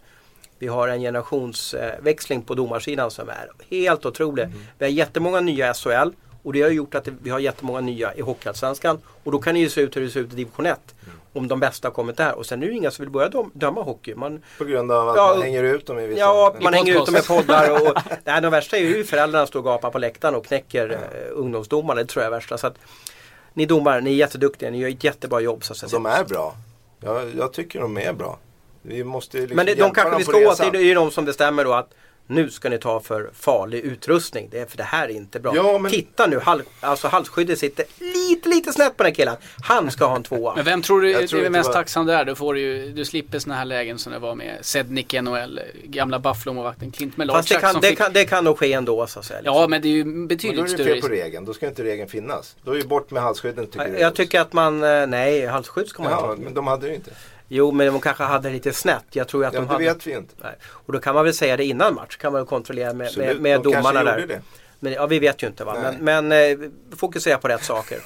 [0.59, 4.43] Vi har en generationsväxling på domarsidan som är helt otrolig.
[4.43, 4.59] Mm.
[4.79, 6.11] Vi har jättemånga nya i SHL
[6.43, 8.99] och det har gjort att vi har jättemånga nya i Hockeyallsvenskan.
[9.25, 10.79] Och då kan det ju se ut hur det ser ut i division 1.
[11.05, 11.19] Mm.
[11.37, 12.35] Om de bästa har kommit där.
[12.35, 14.15] Och sen är det ju inga som vill börja döm- döma hockey.
[14.15, 16.21] Man, På grund av att Ja, man hänger ut dem i vissa...
[16.21, 17.47] Ja, man I hänger ut dem med podcast.
[17.47, 20.47] poddar och, och nej, de värsta är ju föräldrarna står och gapar på läktaren och
[20.47, 20.99] knäcker eh,
[21.33, 22.01] ungdomsdomarna.
[22.01, 22.59] Det tror jag är värsta.
[22.59, 22.75] Så att,
[23.55, 24.71] ni domare, ni är jätteduktiga.
[24.71, 25.65] Ni gör ett jättebra jobb.
[25.65, 25.91] Så att säga.
[25.93, 26.55] De är bra.
[27.01, 28.39] Jag, jag tycker de är bra.
[28.83, 31.25] Vi måste liksom Men det, de kanske vi ska åt, det är ju de som
[31.25, 31.91] bestämmer då att
[32.27, 34.49] nu ska ni ta för farlig utrustning.
[34.51, 35.53] Det är, för det här är inte bra.
[35.57, 39.37] Ja, men- Titta nu, hal, alltså halsskyddet sitter lite, lite snett på den här killen.
[39.63, 40.55] Han ska ha en tvåa.
[40.57, 42.25] Men vem tror du Jag är tror är mest bara- tacksam där?
[42.25, 45.61] Du, får ju, du slipper såna här lägen som det var med Sednik i NHL,
[45.85, 47.99] gamla Buffalo-målvakten Clint Fast det Melarchak kan, som det, fick...
[47.99, 49.41] kan, det kan nog ske ändå så att säga.
[49.41, 49.55] liksom.
[49.57, 51.45] Ja, men det är ju Men då betydligt är det fel på regeln.
[51.45, 52.57] Då ska inte regeln finnas.
[52.65, 53.99] Då är ju bort med halsskydden tycker du.
[53.99, 56.37] jag tycker att man, eh, nej halsskydd ska man Ja, inte ha.
[56.37, 57.11] men de hade det ju inte.
[57.49, 59.05] Jo, men de kanske hade lite snett.
[59.11, 59.85] Jag tror att Ja, de det hade...
[59.85, 60.35] vet vi inte.
[60.43, 60.53] Nej.
[60.65, 62.17] Och då kan man väl säga det innan match.
[62.17, 64.27] Kan man väl kontrollera med, med, Absolut, med de domarna där.
[64.27, 64.41] det.
[64.81, 65.75] Men, ja, vi vet ju inte va.
[65.83, 65.97] Nej.
[66.01, 67.99] Men, men eh, fokusera på rätt saker.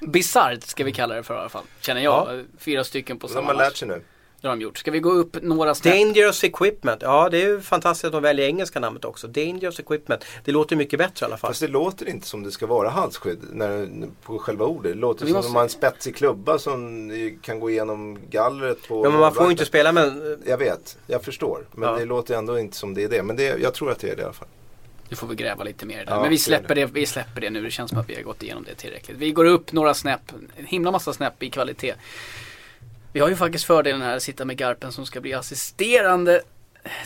[0.06, 1.64] Bisarrt ska vi kalla det för i alla fall.
[1.80, 2.44] Känner jag.
[2.58, 3.78] Fyra stycken på De samma har lärt match.
[3.78, 4.00] sig nu.
[4.40, 4.78] Det har de gjort.
[4.78, 5.94] Ska vi gå upp några snäpp?
[5.94, 7.02] Dangerous equipment.
[7.02, 9.26] Ja, det är ju fantastiskt att de väljer engelska namnet också.
[9.28, 10.24] Dangerous equipment.
[10.44, 11.50] Det låter mycket bättre i alla fall.
[11.50, 13.88] Fast det låter inte som det ska vara halsskydd när,
[14.22, 14.92] på själva ordet.
[14.92, 17.10] Det låter Vi som måste- om man har en spetsig klubba som
[17.42, 20.38] kan gå igenom gallret på Ja, men man får ju inte spela med...
[20.46, 21.66] Jag vet, jag förstår.
[21.72, 21.96] Men Ja.
[21.98, 23.22] det låter ändå inte som det är det.
[23.22, 24.48] Men det, jag tror att det är det i alla fall.
[25.08, 26.04] Nu får vi gräva lite mer det.
[26.10, 26.86] Ja, Men vi släpper det.
[26.86, 27.62] vi släpper det nu.
[27.62, 29.16] Det känns som att vi har gått igenom det tillräckligt.
[29.18, 30.20] Vi går upp några snäpp,
[30.56, 31.94] en himla massa snäpp i kvalitet.
[33.16, 36.42] Vi har ju faktiskt fördelen här att sitta med Garpen som ska bli assisterande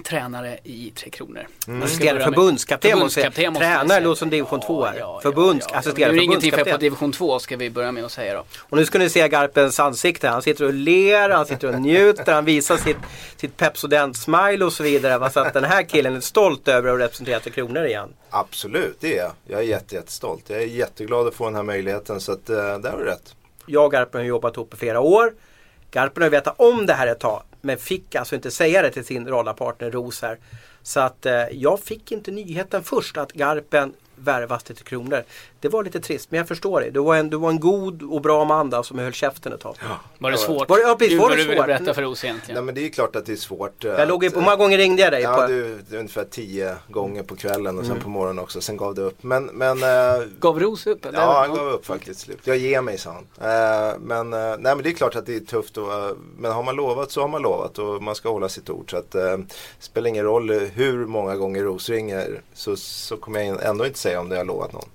[0.05, 1.46] tränare i Tre Kronor.
[1.68, 1.83] Mm.
[1.83, 2.90] Assisterande förbundskapten.
[2.90, 4.94] Förbundskapten måste Tränare låter som division 2 här.
[4.94, 5.79] Ja, ja, Förbunds, ja, ja.
[5.79, 8.44] assisterande Det är ingenting för på division 2 ska vi börja med att säga då.
[8.59, 10.29] Och nu ska ni se Garpens ansikte.
[10.29, 12.96] Han sitter och ler, han sitter och njuter, han visar sitt,
[13.37, 15.31] sitt Pepsodent-smile och så vidare.
[15.31, 18.09] Så att den här killen är stolt över att representera Tre Kronor igen.
[18.31, 19.33] Absolut, det är jag.
[19.46, 20.44] Jag är jätte, jättestolt.
[20.49, 23.35] Jag är jätteglad att få den här möjligheten så att eh, där har du rätt.
[23.66, 25.33] Jag och Garpen har jobbat ihop i flera år.
[25.90, 27.42] Garpen har ju vetat om det här ett tag.
[27.61, 30.38] Men fick alltså inte säga det till sin radarpartner Ros här.
[30.83, 35.22] Så att eh, jag fick inte nyheten först att Garpen värvas till Tre Kronor.
[35.61, 36.90] Det var lite trist men jag förstår det.
[36.90, 39.61] Du var en, du var en god och bra man där som höll käften ett
[39.61, 39.76] tag.
[40.18, 40.68] Var det svårt?
[40.68, 41.66] Var det- ja, precis, var det du ville svårt?
[41.66, 42.54] berätta för oss egentligen.
[42.54, 43.85] Nej men det är klart att det är svårt.
[43.85, 45.22] Jag låg ju, att, hur många gånger ringde jag dig?
[45.22, 45.46] Ja, på?
[45.46, 48.02] du, det är ungefär tio gånger på kvällen och sen Mm.
[48.02, 48.61] på morgonen också.
[48.61, 49.22] Sen gav det upp.
[49.22, 51.04] Men, men eh, Gav Ros upp?
[51.06, 51.18] eller?
[51.18, 52.38] Ja, han gav upp faktiskt slut.
[52.44, 53.50] Jag ger mig, sa han.
[53.50, 55.76] Eh, men, eh, nej, men det är klart att det är tufft.
[55.76, 55.87] Och,
[56.38, 58.90] men har man lovat så har man lovat och man ska hålla sitt ord.
[58.90, 59.44] Så att, det
[59.78, 64.10] spelar ingen roll hur många gånger Ros ringer så, så kommer jag ändå inte säga
[64.18, 64.88] om det jag har lovat någon.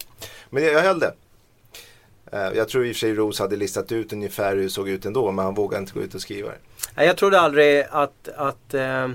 [0.49, 1.13] Men jag, höll det.
[2.31, 4.89] Eh, jag tror i och för sig Ros hade listat ut ungefär hur det såg
[4.89, 6.49] ut ändå men han vågade inte gå ut och skriva
[6.95, 7.03] det.
[7.05, 9.07] Jag trodde aldrig att, att eh,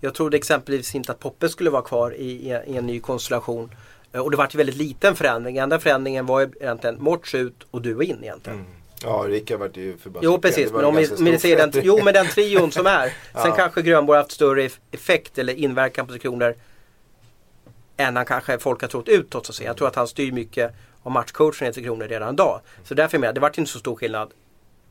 [0.00, 2.30] Jag trodde exempelvis inte att Poppe skulle vara kvar i,
[2.66, 3.74] i, en ny konstellation.
[4.12, 5.56] Eh, Och det var ju väldigt liten förändring.
[5.58, 8.64] Enda förändringen var ju egentligen Morts ut och du in egentligen.
[9.02, 10.24] Ja, Rickard vart ju förbannad.
[10.24, 13.06] Jo precis, var men en om vi, ser den, jo, men den trion som är.
[13.32, 13.54] Sen Ja.
[13.56, 16.54] kanske Grönborg haft större eff- effekt eller inverkan på Kronor
[17.98, 19.46] än han kanske folk har trott utåt.
[19.46, 19.68] Så att säga.
[19.68, 22.60] Jag tror att han styr mycket av matchcoachen i Tre Kronor redan idag.
[22.84, 24.32] Så därför med, det vart inte så stor skillnad.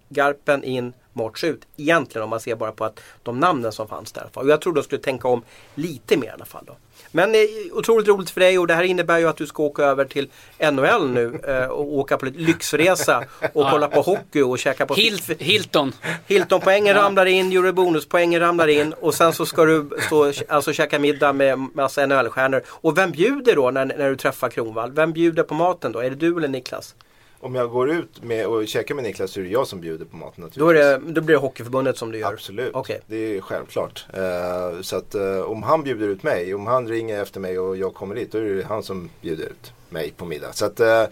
[0.09, 1.61] Garpen in, Morts ut.
[1.77, 4.29] Egentligen om man ser bara på att de namnen som fanns där.
[4.33, 5.43] Och jag tror de skulle tänka om
[5.75, 6.63] lite mer i alla fall.
[6.67, 6.75] Då.
[7.11, 9.83] Men eh, otroligt roligt för dig och det här innebär ju att du ska åka
[9.83, 10.29] över till
[10.71, 14.93] NHL nu eh, och åka på lite lyxresa och kolla på hockey och käka på
[14.93, 15.93] Hilt, Hilton.
[16.27, 21.33] Hilton-poängen ramlar in, Eurobonus-poängen ramlar in och sen så ska du stå alltså käka middag
[21.33, 22.61] med massa NHL-stjärnor.
[22.67, 24.91] Och vem bjuder då när, när du träffar Kronwall?
[24.91, 25.99] Vem bjuder på maten då?
[25.99, 26.95] Är det du eller Niklas?
[27.39, 30.05] Om jag går ut med och käkar med Niklas så är det jag som bjuder
[30.05, 30.59] på maten naturligtvis.
[30.59, 32.33] Då, det, då blir det Hockeyförbundet som du gör?
[32.33, 33.01] Absolut, Okej.
[33.07, 34.05] det är självklart.
[34.13, 37.77] Eh, så att eh, om han bjuder ut mig, om han ringer efter mig och
[37.77, 40.53] jag kommer dit, då är det han som bjuder ut mig på middag.
[40.53, 41.03] Så att eh,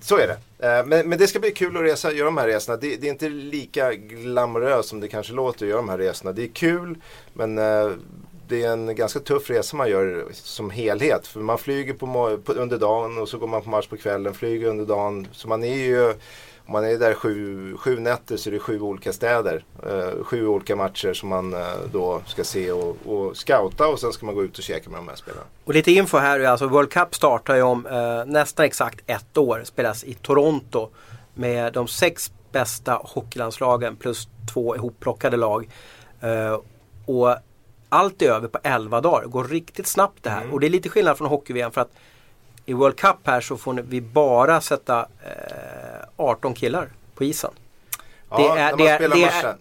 [0.00, 0.38] så är det.
[0.86, 2.76] Men, men det ska bli kul att resa, göra de här resorna.
[2.76, 6.32] Det, det är inte lika glamoröst som det kanske låter att göra de här resorna.
[6.32, 6.98] Det är kul,
[7.32, 7.58] men
[8.48, 11.26] det är en ganska tuff resa man gör som helhet.
[11.26, 14.34] För man flyger på, på, under dagen och så går man på match på kvällen,
[14.34, 15.28] flyger under dagen.
[15.32, 16.14] Så man är ju
[16.66, 19.64] om man är där sju, sju nätter så är det sju olika städer.
[19.86, 21.60] Eh, sju olika matcher som man eh,
[21.92, 24.98] då ska se och, och scouta och sen ska man gå ut och käka med
[24.98, 25.44] de här spelarna.
[25.64, 29.36] Och lite info här, är alltså World Cup startar ju om eh, nästan exakt ett
[29.36, 29.62] år.
[29.64, 30.88] Spelas i Toronto
[31.34, 35.68] med de sex bästa hockeylandslagen plus två ihopplockade lag.
[36.20, 36.60] Eh,
[37.06, 37.36] och
[37.88, 39.22] allt är över på 11 dagar.
[39.22, 40.52] Det går riktigt snabbt det här.
[40.52, 41.90] Och det är lite skillnad från hockey-VM för att
[42.66, 47.50] i World Cup här så får vi bara sätta eh, 18 killar på isen.
[48.30, 48.98] Ja, Det är- det är-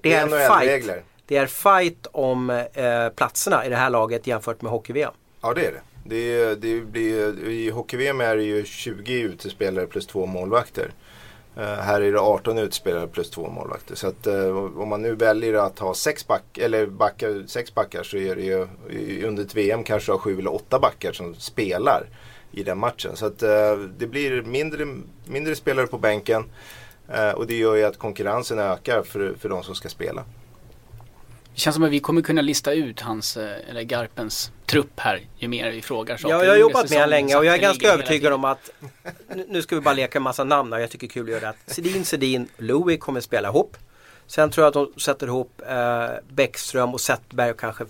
[0.02, 0.70] det är- det fight.
[0.70, 1.04] regler.
[1.26, 5.12] Det är fight om eh, platserna i det här laget jämfört med hockey-VM.
[5.42, 5.82] Ja det är det.
[6.06, 10.92] det, det blir, I hockey-VM är det ju 20 utespelare plus två målvakter.
[11.58, 13.96] Eh, här är det 18 utspelare plus två målvakter.
[13.96, 18.04] Så att eh, om man nu väljer att ha sex, back, eller backar, sex backar
[18.04, 18.68] så är det ju
[19.28, 22.06] under ett VM kanske ha sju eller åtta backar som spelar
[22.52, 23.16] i den matchen.
[23.16, 24.88] Så att eh, det blir mindre,
[25.26, 26.44] mindre spelare på bänken.
[27.10, 30.24] Eh, och det gör ju att konkurrensen ökar för, för de som ska spela.
[31.56, 35.22] Det känns som att vi kommer kunna lista ut hans, eh, eller Garpens trupp här
[35.38, 36.36] ju mer vi frågar saker.
[36.36, 38.70] Ja, jag har jobbat med honom länge och jag är ganska övertygad om att
[39.48, 40.80] nu- ska vi bara leka en massa namn här.
[40.80, 41.74] Jag tycker det är kul att göra det.
[41.74, 43.78] Sedin, Sedin, Louis kommer spela ihop.
[44.28, 47.86] Sen tror jag att de sätter ihop eh, Bäckström och Zetterberg och kanske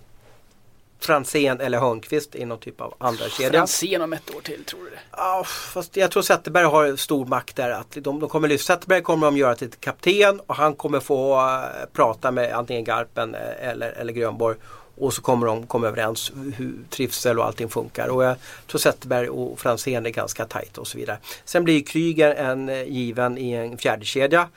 [0.99, 3.51] Franzén eller Hörnqvist i någon typ av andra kedja.
[3.60, 4.99] Franzén om ett år till, tror du det?
[5.12, 7.69] Ja, fast jag tror Zetterberg har stor makt där.
[7.69, 11.36] Att de, de kommer, lyfta- Zetterberg kommer de göra till kapten och han kommer få
[11.39, 14.58] eh, prata med antingen Garpen eh, eller, eller Grönborg.
[14.97, 18.08] Och så kommer de komma överens hur trivsel och allting funkar.
[18.08, 18.36] Och jag
[18.67, 21.17] tror Zetterberg och Franzén är ganska tajta och så vidare.
[21.45, 24.47] Sen blir Kryger en eh, given i en fjärde kedja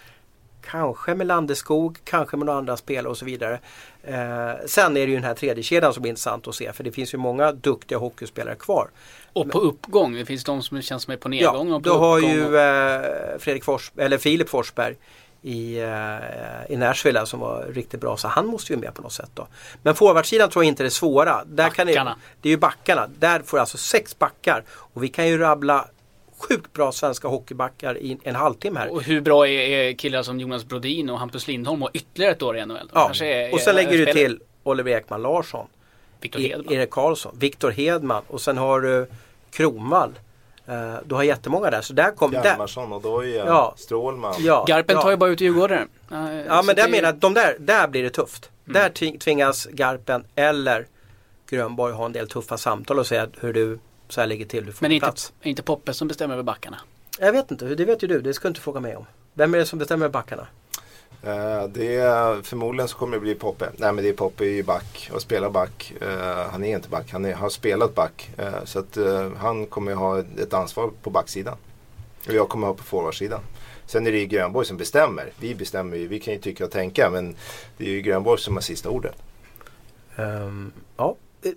[0.70, 3.60] Kanske med Landeskog, kanske med några andra spelare och så vidare.
[4.04, 6.84] Eh, sen är det ju den här tredje kedjan som är intressant att se för
[6.84, 8.88] det finns ju många duktiga hockeyspelare kvar.
[9.32, 10.14] Och på uppgång.
[10.14, 12.46] Det finns de som känns som är på nedgång Ja, och på då har ju
[12.48, 14.96] och- eh, Fredrik Fors, eller Filip Forsberg
[15.42, 18.16] i, eh, i Nashville som var riktigt bra.
[18.16, 19.46] Så han måste ju med på något sätt då.
[19.82, 21.44] Men forwardsidan tror jag inte är det svåra.
[21.46, 22.16] Där kan det, Backarna.
[22.42, 23.06] det är ju backarna.
[23.18, 24.64] Där får alltså sex backar.
[24.70, 25.86] Och vi kan ju rabbla
[26.38, 28.92] sjukt bra svenska hockeybackar i en halvtimme här.
[28.92, 32.42] Och hur bra är, är killar som Jonas Brodin och Hampus Lindholm och ytterligare ett
[32.42, 32.90] år i NHL?
[32.94, 33.04] Ja.
[33.04, 35.66] kanske är- Och sen är- lägger du till Oliver Ekman Larsson.
[36.20, 36.72] Viktor E- Hedman.
[36.74, 39.06] Erik Karlsson, Viktor Hedman och sen har du
[39.50, 40.10] Kronwall.
[40.66, 41.80] Eh, du har jättemånga där.
[41.82, 42.30] Så där kom...
[42.30, 43.74] Där, Hjalmarsson, Odoja, Ja.
[43.76, 44.34] Strålman.
[44.38, 45.02] ja, Garpen ja.
[45.02, 45.86] tar ju bara ut djurgårdare.
[46.48, 48.50] Ja men där menar jag att de där, där blir det tufft.
[48.64, 50.86] Där tving- tvingas Garpen eller
[51.50, 54.66] Grönborg ha en del tuffa samtal och säga hur du så här ligger till.
[54.66, 55.32] Du får Men inte, plats.
[55.42, 56.78] inte Poppe som bestämmer över backarna.
[57.18, 58.20] Jag vet inte, det vet ju du.
[58.20, 59.06] Det ska du inte fråga mig om.
[59.34, 60.46] Vem är det som bestämmer backarna?
[61.22, 63.68] Eh, det är, förmodligen så kommer det bli Poppe.
[63.76, 65.92] Nej men det är Poppe är ju back och spelar back.
[66.00, 68.30] Eh, han är inte back, han är, har spelat back.
[68.38, 71.56] Eh, så att eh, han kommer ha ett ansvar på backsidan.
[72.26, 73.40] Och jag kommer ha på forwardsidan.
[73.86, 75.32] Sen är det ju Grönborg som bestämmer.
[75.40, 77.36] Vi bestämmer ju, vi kan ju tycka och tänka men
[77.76, 79.14] det är ju Grönborg som har sista ordet.
[80.16, 81.16] Ehm, ja.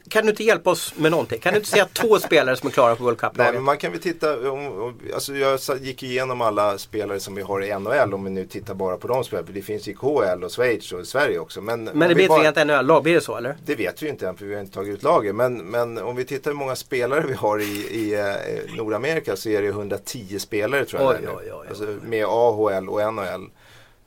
[0.10, 1.40] Kan du inte hjälpa oss med någonting?
[1.40, 3.54] Kan du inte säga två spelare som är klara på World Nej Cup-laget?
[3.54, 7.64] men man kan väl titta, om, alltså jag gick igenom alla spelare som vi har
[7.64, 9.48] i NHL om vi nu tittar bara på de spelarna.
[9.48, 11.62] För det finns i KHL och Schweiz och Sverige också.
[11.62, 13.56] Men, Men det blir bara- ett rent NHL-lag, blir det så eller?
[13.66, 15.34] Det vet vi ju inte än för vi har inte tagit ut lager.
[15.34, 19.50] Men, men om vi tittar hur många spelare vi har i, i eh, Nordamerika så
[19.50, 21.10] är det 110 spelare tror jag.
[21.12, 21.28] Oj, nu.
[21.30, 21.68] oj, oj, oj.
[21.70, 23.38] Alltså, med AHL och NHL eh,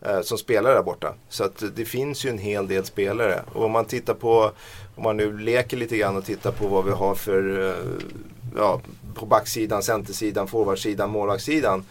[0.04, 1.14] Eh, som spelar där borta.
[1.28, 3.42] Så att det finns ju en hel del spelare.
[3.52, 4.52] Och om man tittar på,
[4.94, 7.74] om man nu leker lite grann och tittar på vad vi har för eh,
[8.56, 8.80] ja,
[9.14, 11.84] på backsidan, centersidan, forwardsidan, målvaktssidan.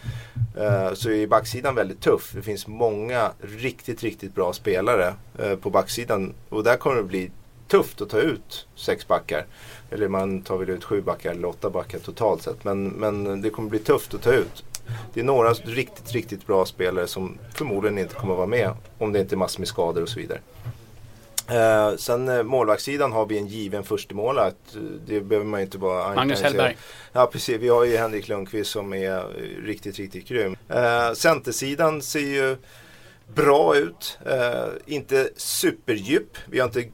[0.56, 2.32] Eh, så är backsidan väldigt tuff.
[2.34, 5.14] Det finns många riktigt, riktigt bra spelare
[5.60, 6.34] på backsidan.
[6.48, 7.30] Och där kommer det bli
[7.68, 9.46] tufft att ta ut sex backar.
[9.90, 12.64] Eller man tar väl ut sju backar eller åtta backar totalt sett.
[12.64, 14.64] Men, men det kommer bli tufft att ta ut.
[15.14, 18.70] Det är några riktigt, riktigt bra spelare som förmodligen inte kommer att vara med.
[18.98, 20.40] Om det inte är massor med skador och så vidare.
[21.50, 24.56] Eh, sen eh, målvaktssidan har vi en given förstemålvakt.
[24.74, 26.42] Eh, Det behöver man ju inte bara Magnus.
[26.42, 26.76] Hellberg.
[27.12, 30.56] Ja precis, vi har ju Henrik Lundqvist som är eh, riktigt, riktigt grym.
[30.68, 32.56] Eh, centersidan ser ju
[33.34, 34.18] bra ut.
[34.26, 36.36] Eh, inte superdjup.
[36.46, 36.84] Vi har inte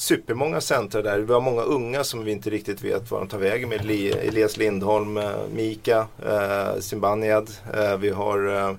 [0.00, 1.18] supermånga centrar där.
[1.18, 3.84] Vi har många unga som vi inte riktigt vet var de tar vägen med.
[3.84, 7.50] Li- Elias Lindholm, eh, Mika, eh, Zimbaniad.
[7.74, 8.74] Eh, vi har eh,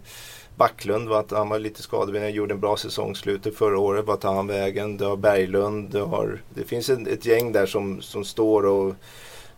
[0.55, 4.05] Backlund, vart han var lite skadebenägen, gjorde en bra säsong slutet förra året.
[4.05, 4.97] Vart tar han vägen?
[4.97, 8.95] Du har Berglund, du har, det finns ett, ett gäng där som, som står och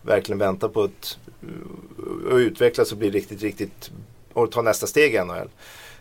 [0.02, 1.18] verkligen väntar på att
[2.30, 3.90] uh, utvecklas och bli riktigt, riktigt
[4.32, 5.48] och ta nästa steg i NHL.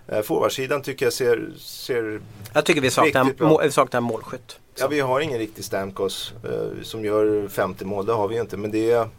[0.07, 2.21] Eh, Forwardsidan tycker jag ser, ser
[2.53, 3.49] Jag tycker vi saknar, Riktigt bra.
[3.49, 4.59] må, vi saknar målskytt.
[4.75, 8.05] Ja, vi har ingen riktig Stamkos eh, som gör 50 mål.
[8.05, 8.57] Det har vi ju inte.
[8.57, 9.09] Men det är,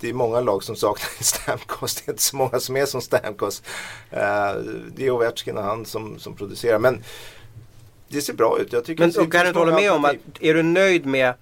[0.00, 1.94] det är många lag som saknar Stamkos.
[1.94, 3.62] Det är inte så många som är som Stamkos.
[4.10, 4.52] Eh,
[4.96, 6.78] det är Ovechkin och han som, som producerar.
[6.78, 7.02] Men
[8.08, 8.72] det ser bra ut.
[8.72, 11.34] Jag tycker Men och kan du inte hålla med om att, är du nöjd med,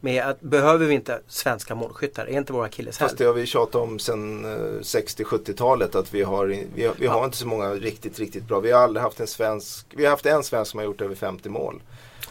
[0.00, 2.26] med att, behöver vi inte svenska målskyttar?
[2.26, 3.06] Är inte våra akilleshäl?
[3.08, 7.06] Fast det har vi tjatat om sedan eh, 60-70-talet att vi har, vi, har- vi
[7.06, 8.60] har inte så många riktigt, riktigt bra.
[8.60, 11.14] Vi har aldrig haft en svensk, vi har haft en svensk som har gjort över
[11.14, 11.82] 50 mål.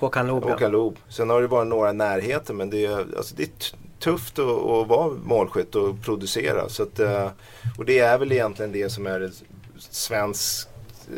[0.02, 0.52] Håkan Loob ja.
[0.52, 0.98] Håkan Loob.
[1.10, 3.50] Sen har det varit några närheter men det är, alltså det är
[4.00, 6.70] tufft att, att vara målskytt och producera.
[6.70, 7.30] Så att, eh,
[7.78, 9.32] och det är väl egentligen det som är
[9.78, 10.68] svensk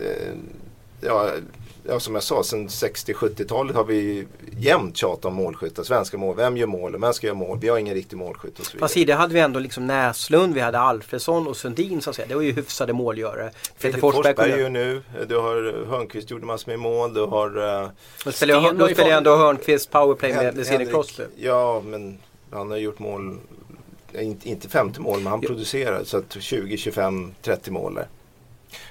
[0.02, 0.34] eh,
[1.06, 1.30] ja,
[1.88, 5.84] ja, som jag sa, sen 60-70-talet har vi jämt tjatat om målskyttar.
[5.84, 6.36] Svenska mål.
[6.36, 7.00] Vem gör mål?
[7.02, 7.58] Vem ska göra mål?
[7.62, 8.80] Vi har ingen riktig målskytt och så vidare.
[8.80, 12.28] Fast tidigare hade vi ändå liksom Näslund, vi hade Alfredsson och Sundin så att säga.
[12.28, 13.52] Det var ju hyfsade målgörare.
[13.82, 15.02] Peter Forsberg Forsberg ju nu.
[15.28, 17.14] Du har Hörnqvist gjorde massor med mål.
[17.14, 17.90] Du har eh,
[18.26, 21.24] Då spelar ju spelar jag fått- ändå Hörnqvist powerplay med, Hen- med Sidney Crosby.
[21.36, 22.18] Ja, men
[22.52, 23.38] han har gjort mål.
[24.14, 26.04] eh, Inte, inte 50 mål, men han producerar.
[26.04, 28.08] Så att 20, 25, 30 mål där.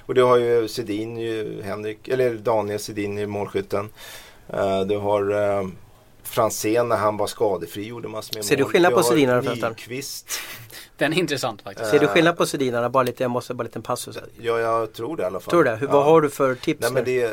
[0.05, 3.89] Och du har ju Sedin, ju Henrik, eller Daniel Sedin i målskytten.
[4.53, 5.67] Eh, du har uh,
[6.23, 8.71] Franzén när han var skadefri gjorde massor med Ser du mål.
[8.71, 9.71] skillnad på har Sedin och förresten?
[9.71, 10.39] Nyqvist.
[10.97, 11.89] Den är intressant faktiskt.
[11.89, 12.89] Ser du skillnad på Sedinarna?
[12.89, 14.17] Bara lite, jag måste bara en liten passus.
[14.41, 15.51] Ja, jag tror det i alla fall.
[15.51, 15.75] Tror du det?
[15.75, 15.93] Hur, ja.
[15.93, 16.81] Vad har du för tips?
[16.81, 17.27] Nej, men det,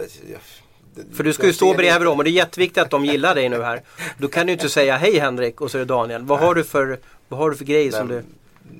[0.94, 3.34] det, För du ska ju stå bredvid dem och det är jätteviktigt att de gillar
[3.34, 3.82] dig nu här.
[4.18, 6.22] Då kan du inte säga hej Henrik och så är det Daniel.
[6.22, 8.24] Vad har du för, vad har du för grej som du...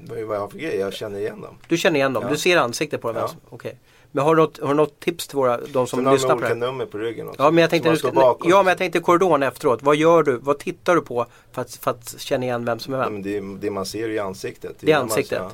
[0.09, 0.77] Vad vad jag för grej?
[0.77, 1.55] Jag känner igen dem.
[1.69, 2.23] Du känner igen dem?
[2.23, 2.31] Ja.
[2.31, 3.17] Du ser ansiktet på dem?
[3.17, 3.23] Ja.
[3.23, 3.37] alltså?
[3.49, 3.79] Okej.
[4.13, 6.41] Men har du, något, har du något tips till våra, de som Sen lyssnar på
[6.41, 6.55] det här?
[6.55, 7.43] nummer på ryggen också.
[7.43, 9.83] Ja men jag tänkte, du ja, men jag tänkte korridoren efteråt.
[9.83, 10.37] Vad gör du?
[10.37, 13.13] Vad tittar du på för att, för att känna igen vem som är Ja, vem?
[13.13, 14.77] men det, det man ser i ansiktet.
[14.81, 15.39] Det är när man- ansiktet.
[15.39, 15.51] ja.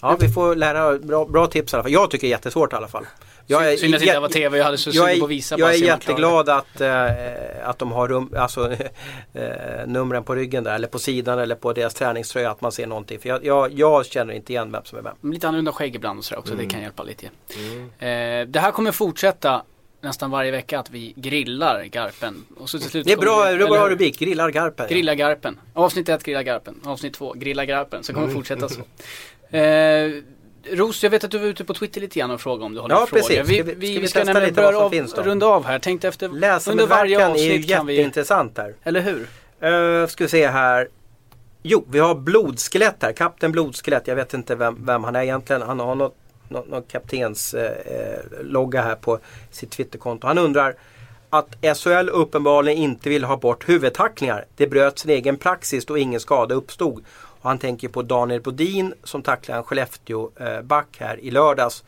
[0.00, 1.92] Ja, vi får lära bra, bra tips i alla fall.
[1.92, 3.06] Jag tycker det är jättesvårt i alla fall.
[3.46, 5.30] Jag är, Synd att det inte var TV, jag hade så sugen är, på att
[5.30, 5.56] visa.
[5.58, 7.04] jag är jätteglad att, eh,
[7.68, 8.72] att de har rum, alltså,
[9.34, 12.86] eh, numren på ryggen där eller på sidan eller på deras träningströja att man ser
[12.86, 13.18] någonting.
[13.18, 15.32] För jag, jag, jag känner inte igen vem som är vem.
[15.32, 16.64] Lite annorlunda skägg ibland och sådär också, Mm.
[16.66, 17.26] det kan hjälpa lite.
[17.26, 19.62] Eh, det här kommer fortsätta
[20.00, 22.44] nästan varje vecka att vi grillar Garpen.
[22.58, 24.86] Och så till slut Det är bra, vi- bra rubrik, grillar Garpen.
[24.88, 25.60] Grilla Garpen.
[25.74, 26.80] Avsnitt 1 Grilla Garpen.
[26.84, 28.02] Avsnitt 2 Grilla Garpen.
[28.04, 28.36] Så kommer Mm.
[28.36, 28.80] fortsätta så.
[30.70, 32.80] Ros, jag vet att du var ute på Twitter lite grann och frågade om du
[32.80, 33.22] har Ja, några frågor.
[33.22, 33.48] precis.
[33.50, 34.84] Vi, Ska vi- vi, ska vi ska nämligen lite vad börja
[35.20, 35.78] av, runda av här.
[35.78, 38.74] Tänkte efter under varje Läsarmedverkan är ju avsnitt kan vi jätteintressant där.
[38.82, 39.26] Eller hur?
[39.70, 40.88] Uh, ska vi se här.
[41.62, 43.12] Jo, vi har blodskelett här.
[43.12, 44.06] Kapten Blodskelett.
[44.06, 45.62] Jag vet inte vem, vem han är egentligen.
[45.62, 46.14] Han har något,
[46.48, 49.18] något, något kaptens eh, eh, logga här på
[49.50, 50.26] sitt Twitterkonto.
[50.26, 50.74] Han undrar
[51.30, 54.44] att SHL uppenbarligen inte vill ha bort huvudtacklingar.
[54.56, 57.04] Det bröt sin egen praxis då ingen skada uppstod.
[57.42, 61.84] Och han tänker på Daniel Brodin som tacklade en Skellefteå-back här i lördags.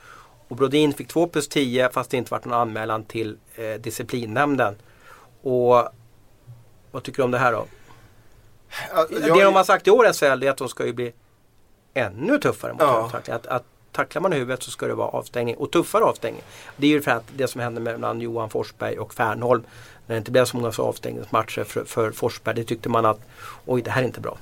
[0.48, 4.74] Och Brodin fick 2 plus 10 fast det inte varit någon anmälan till eh, disciplinnämnden.
[5.42, 5.88] Och
[6.90, 7.66] vad tycker du om det här då?
[8.94, 11.12] Ja, Det jag- de har sagt i år SHL är att de ska ju bli
[11.94, 13.10] ännu tuffare mot Ja.
[13.28, 16.42] Att, att tacklar man huvudet så ska det vara avstängning och tuffare avstängning.
[16.76, 19.62] Det är ju för att det som hände mellan Johan Forsberg och Fernholm.
[20.06, 22.54] När det inte blev så många avstängningsmatcher för, för Forsberg.
[22.54, 23.20] Det tyckte man att
[23.66, 24.38] oj det här är inte bra.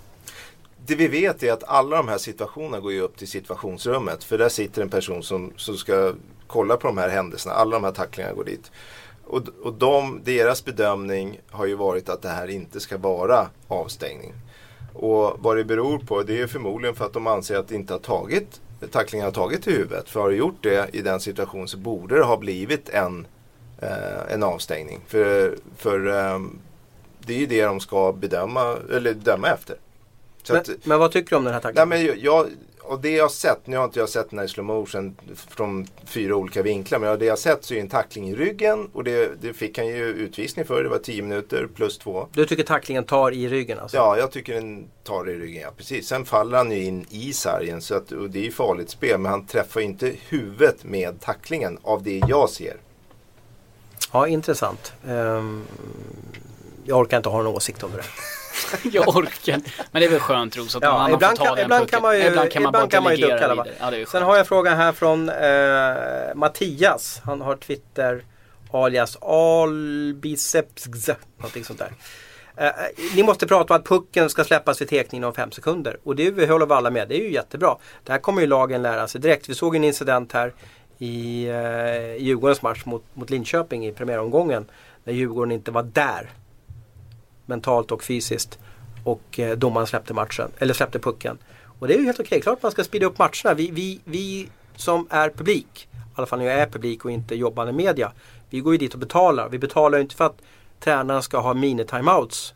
[0.87, 4.25] Det vi vet är att alla de här situationerna går ju upp till situationsrummet.
[4.25, 6.13] För där sitter en person som, som ska
[6.47, 7.55] kolla på de här händelserna.
[7.55, 8.71] Alla de här tacklingarna går dit.
[9.25, 14.33] Och, och de, deras bedömning har ju varit att det här inte ska vara avstängning.
[14.95, 17.93] Och vad det beror på det är förmodligen för att de anser att det inte
[17.93, 18.61] har tagit
[18.91, 20.09] tacklingen har tagit i huvudet.
[20.09, 23.27] För har det gjort det i den situationen så borde det ha blivit en,
[23.79, 25.01] eh, en avstängning.
[25.07, 26.41] För, för eh,
[27.19, 29.77] det är ju det de ska bedöma, eller döma efter.
[30.49, 31.89] Men, att, men vad tycker du om den här nej, tacklingen?
[32.15, 32.47] men jag-
[32.85, 35.17] och det jag har sett, nu har inte jag sett den här i slow motion
[35.49, 36.99] från fyra olika vinklar.
[36.99, 39.79] Men det jag har sett så är en tackling i ryggen och det, det fick
[39.79, 40.83] han ju utvisning för.
[40.83, 42.29] Det var 10 minuter plus två.
[42.33, 43.97] Du tycker tacklingen tar i ryggen alltså?
[43.97, 45.63] Ja, jag tycker den tar i ryggen.
[45.63, 46.09] Ja, precis.
[46.09, 49.21] Sen faller han ju in i sargen så att, och det är ju farligt spel.
[49.21, 52.77] Men han träffar ju inte huvudet med tacklingen av det jag ser.
[54.13, 54.93] Ja, intressant.
[55.09, 55.65] Ehm,
[56.85, 58.03] jag orkar inte ha någon åsikt om det.
[58.93, 59.61] Jag orkar.
[59.91, 61.65] Men det är väl skönt Ros att någon Ja, annan ibland får ta kan, den
[61.65, 61.97] ibland pucken.
[62.01, 63.67] kan man ju, ibland kan man ibland kan man ju ducka alla.
[63.81, 67.21] Ja, Sen har jag frågan här från eh, Mattias.
[67.25, 68.25] Han har Twitter
[68.73, 70.87] alias albiceps
[71.37, 71.93] någonting sånt där.
[72.57, 72.71] Eh,
[73.17, 75.97] ni måste prata om att pucken ska släppas vid tekningen om fem sekunder.
[76.05, 77.09] Och det håller vi alla med.
[77.09, 77.77] Det är ju jättebra.
[78.05, 79.49] Det här kommer ju lagen lära sig direkt.
[79.49, 80.53] Vi såg en incident här
[80.99, 84.67] i eh, Djurgårdens match mot, mot Linköping i premiäromgången.
[85.05, 86.31] När Djurgården inte var där.
[87.53, 88.59] Mentalt och fysiskt.
[89.05, 91.39] Och eh, domaren släppte matchen, eller släppte pucken.
[91.79, 92.41] Och det är ju helt okej.
[92.41, 93.55] Klart man ska speeda upp matcherna.
[93.57, 97.35] Vi, vi, vi som är publik, i alla fall när jag är publik och inte
[97.35, 98.13] jobbande media.
[98.51, 99.49] Vi går ju dit och betalar.
[99.49, 100.39] Vi betalar ju inte för att
[100.81, 102.55] tränaren ska ha mini-timeouts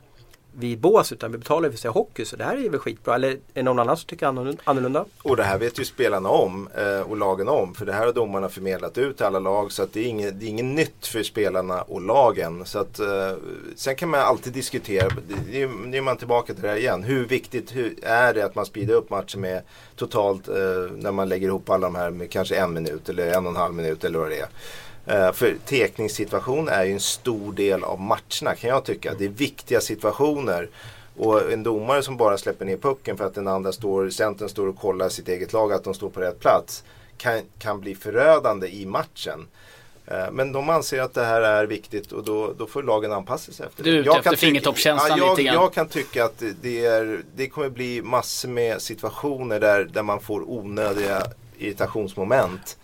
[0.59, 2.25] vid bås utan vi betalar för att se hockey.
[2.25, 3.15] Så det här är väl skitbra.
[3.15, 6.69] Eller är det någon annan som tycker annorlunda- Och det här vet ju spelarna om
[6.79, 7.75] eh, och lagen om.
[7.75, 9.73] För det här har domarna förmedlat ut till alla lag.
[9.73, 12.63] Så att det är inget, det är inget nytt för spelarna och lagen.
[12.65, 13.33] Så att, eh,
[13.77, 15.09] sen kan man alltid diskutera.
[15.87, 17.03] Nu är man tillbaka till det här igen.
[17.03, 19.63] Hur viktigt hur är det att man speedar upp matchen med
[19.97, 20.55] totalt eh,
[20.97, 23.57] när man lägger ihop alla de här med kanske en minut eller en och en
[23.57, 24.49] halv minut eller vad det är.
[25.07, 29.15] Eh, För tekningssituation är ju en stor del av matcherna kan jag tycka.
[29.19, 30.69] Det är viktiga situationer.
[31.19, 34.67] Och en domare som bara släpper ner pucken för att den andra står, centern står
[34.67, 36.85] och kollar sitt eget lag att de står på rätt plats.
[37.19, 39.47] Kan, kan bli förödande i matchen.
[40.07, 43.53] Eh, Men de anser att det här är viktigt och då, då får lagen anpassa
[43.53, 44.01] sig efter Du är det.
[44.01, 45.55] ute Jag efter fingertoppskänslan ja, jag, lite grann.
[45.63, 50.21] Jag kan tycka att det, är, det kommer bli massor med situationer där, där man
[50.21, 51.23] får onödiga
[51.59, 52.77] irritationsmoment.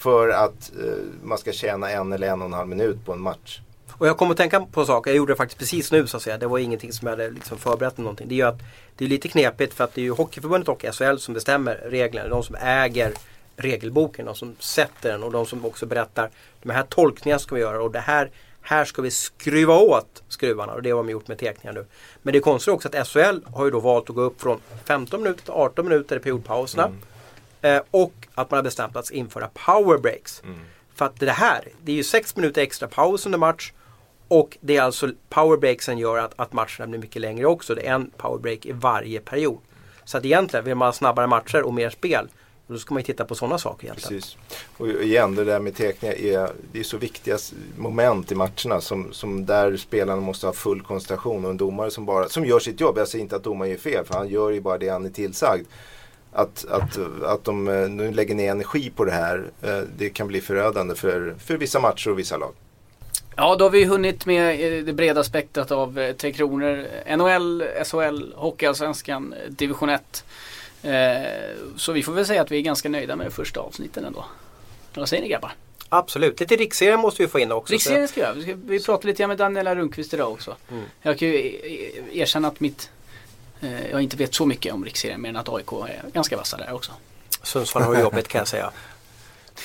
[0.00, 0.92] För att eh,
[1.22, 3.60] man ska tjäna en eller en och en halv minut på en match.
[3.92, 5.10] Och jag kommer att tänka på saker.
[5.10, 6.38] Jag gjorde det faktiskt precis nu så att säga.
[6.38, 8.28] Det var ingenting som jag hade liksom förberett eller någonting.
[8.28, 8.58] Det är ju att
[8.96, 12.28] det är lite knepigt för att det är ju Hockeyförbundet och SHL som bestämmer reglerna.
[12.28, 13.12] De som äger
[13.56, 16.30] regelboken, de som sätter den och de som också berättar
[16.62, 18.30] de här tolkningarna ska vi göra och det här
[18.62, 21.86] här ska vi skruva åt skruvarna och det har de gjort med teckningar nu.
[22.22, 24.60] Men det är konstigt också att SHL har ju då valt att gå upp från
[24.84, 26.92] 15 minuter till 18 minuter i periodpauserna.
[27.62, 30.42] Eh, och att man har bestämt att införa power breaks.
[30.94, 33.72] För att det här, det är ju 6 minuter extra paus under match.
[34.28, 37.74] Och det är alltså power breaksen gör att, att matcherna blir mycket längre också.
[37.74, 39.58] Det är en power break i varje period.
[40.04, 42.28] Så att egentligen, vill man ha snabbare matcher och mer spel.
[42.66, 44.20] Då ska man ju titta på sådana saker egentligen.
[44.20, 44.36] Precis.
[44.76, 47.38] Och igen, det där med teckningar är, det är så viktiga
[47.76, 52.06] moment i matcherna som, som där spelarna måste ha full koncentration och en domare som
[52.06, 52.98] bara, som gör sitt jobb.
[52.98, 55.10] Jag säger inte att domaren gör fel för han gör ju bara det han är
[55.10, 55.66] tillsagd.
[56.32, 59.50] Att, att, att de eh, nu lägger ner energi på det här.
[59.62, 62.52] Eh, det kan bli förödande för, för vissa matcher och vissa lag.
[63.36, 68.32] Ja, då har vi hunnit med eh, det breda spektrat av Tre Kronor, NHL, SHL,
[68.34, 70.24] Hockeyallsvenskan, Division 1.
[70.82, 70.92] Eh,
[71.76, 74.24] så vi får väl säga att vi är ganska nöjda med det första avsnittet ändå.
[74.94, 75.52] Vad säger ni grabbar?
[75.88, 77.72] Absolut, lite riksserien måste vi få in också.
[77.72, 78.34] Riksserien ska vi göra.
[78.34, 80.56] Vi, ska, vi pratade lite grann med Daniela Rundqvist idag också.
[80.70, 80.84] Mm.
[81.02, 81.60] Jag kan ju
[82.12, 82.90] erkänna att mitt
[83.90, 86.72] jag inte vet så mycket om riksserien mer än att AIK är ganska vassa där
[86.72, 86.92] också.
[87.42, 88.70] Sundsvall har jobbet kan jag säga.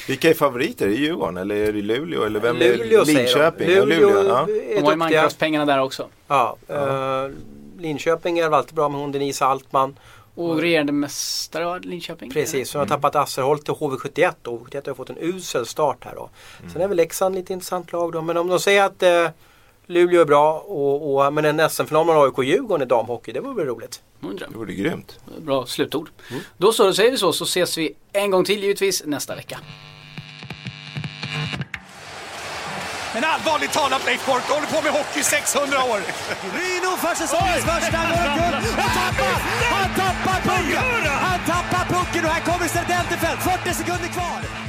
[0.08, 0.86] Vilka är favoriter?
[0.86, 2.24] Är det Djurgården eller är det Luleå?
[2.24, 3.24] Eller vem Luleå är säger de.
[3.24, 3.70] Linköping?
[3.70, 4.42] Ja, Luleå Luleå ja.
[4.42, 4.98] är De har ju.
[4.98, 6.08] Minecraft-pengarna där också.
[6.28, 7.30] Ja, eh,
[7.78, 9.96] Linköping är alltid bra med hon Denise Altman.
[10.36, 12.32] Och regerande mästare var Linköping.
[12.32, 16.16] Precis, så har tappat Asserholt till HV71 och HV71 har fått en usel start här
[16.16, 16.30] då.
[16.74, 18.22] Sen är väl Leksand lite intressant lag då.
[18.22, 19.30] Men om de säger att eh,
[19.88, 23.66] Luleå är bra och, och men en SM-final med AIK-Djurgården i damhockey, det vore väl
[23.66, 24.02] roligt.
[24.20, 25.20] Det vore grymt.
[25.38, 26.10] Bra slutord.
[26.58, 29.60] Då så, då säger vi så, så ses vi en gång till givetvis nästa vecka.
[33.14, 36.00] Men allvarligt talat Leif Boork, du håller på med hockey i 600 år.
[36.98, 38.00] För säsongens första
[38.40, 38.66] guld!
[38.82, 39.36] Han tappar!
[39.76, 41.12] Han tappar pucken!
[41.28, 43.40] Han tappar pucken och här kommer Serdenterfelt!
[43.64, 44.65] 40 sekunder kvar!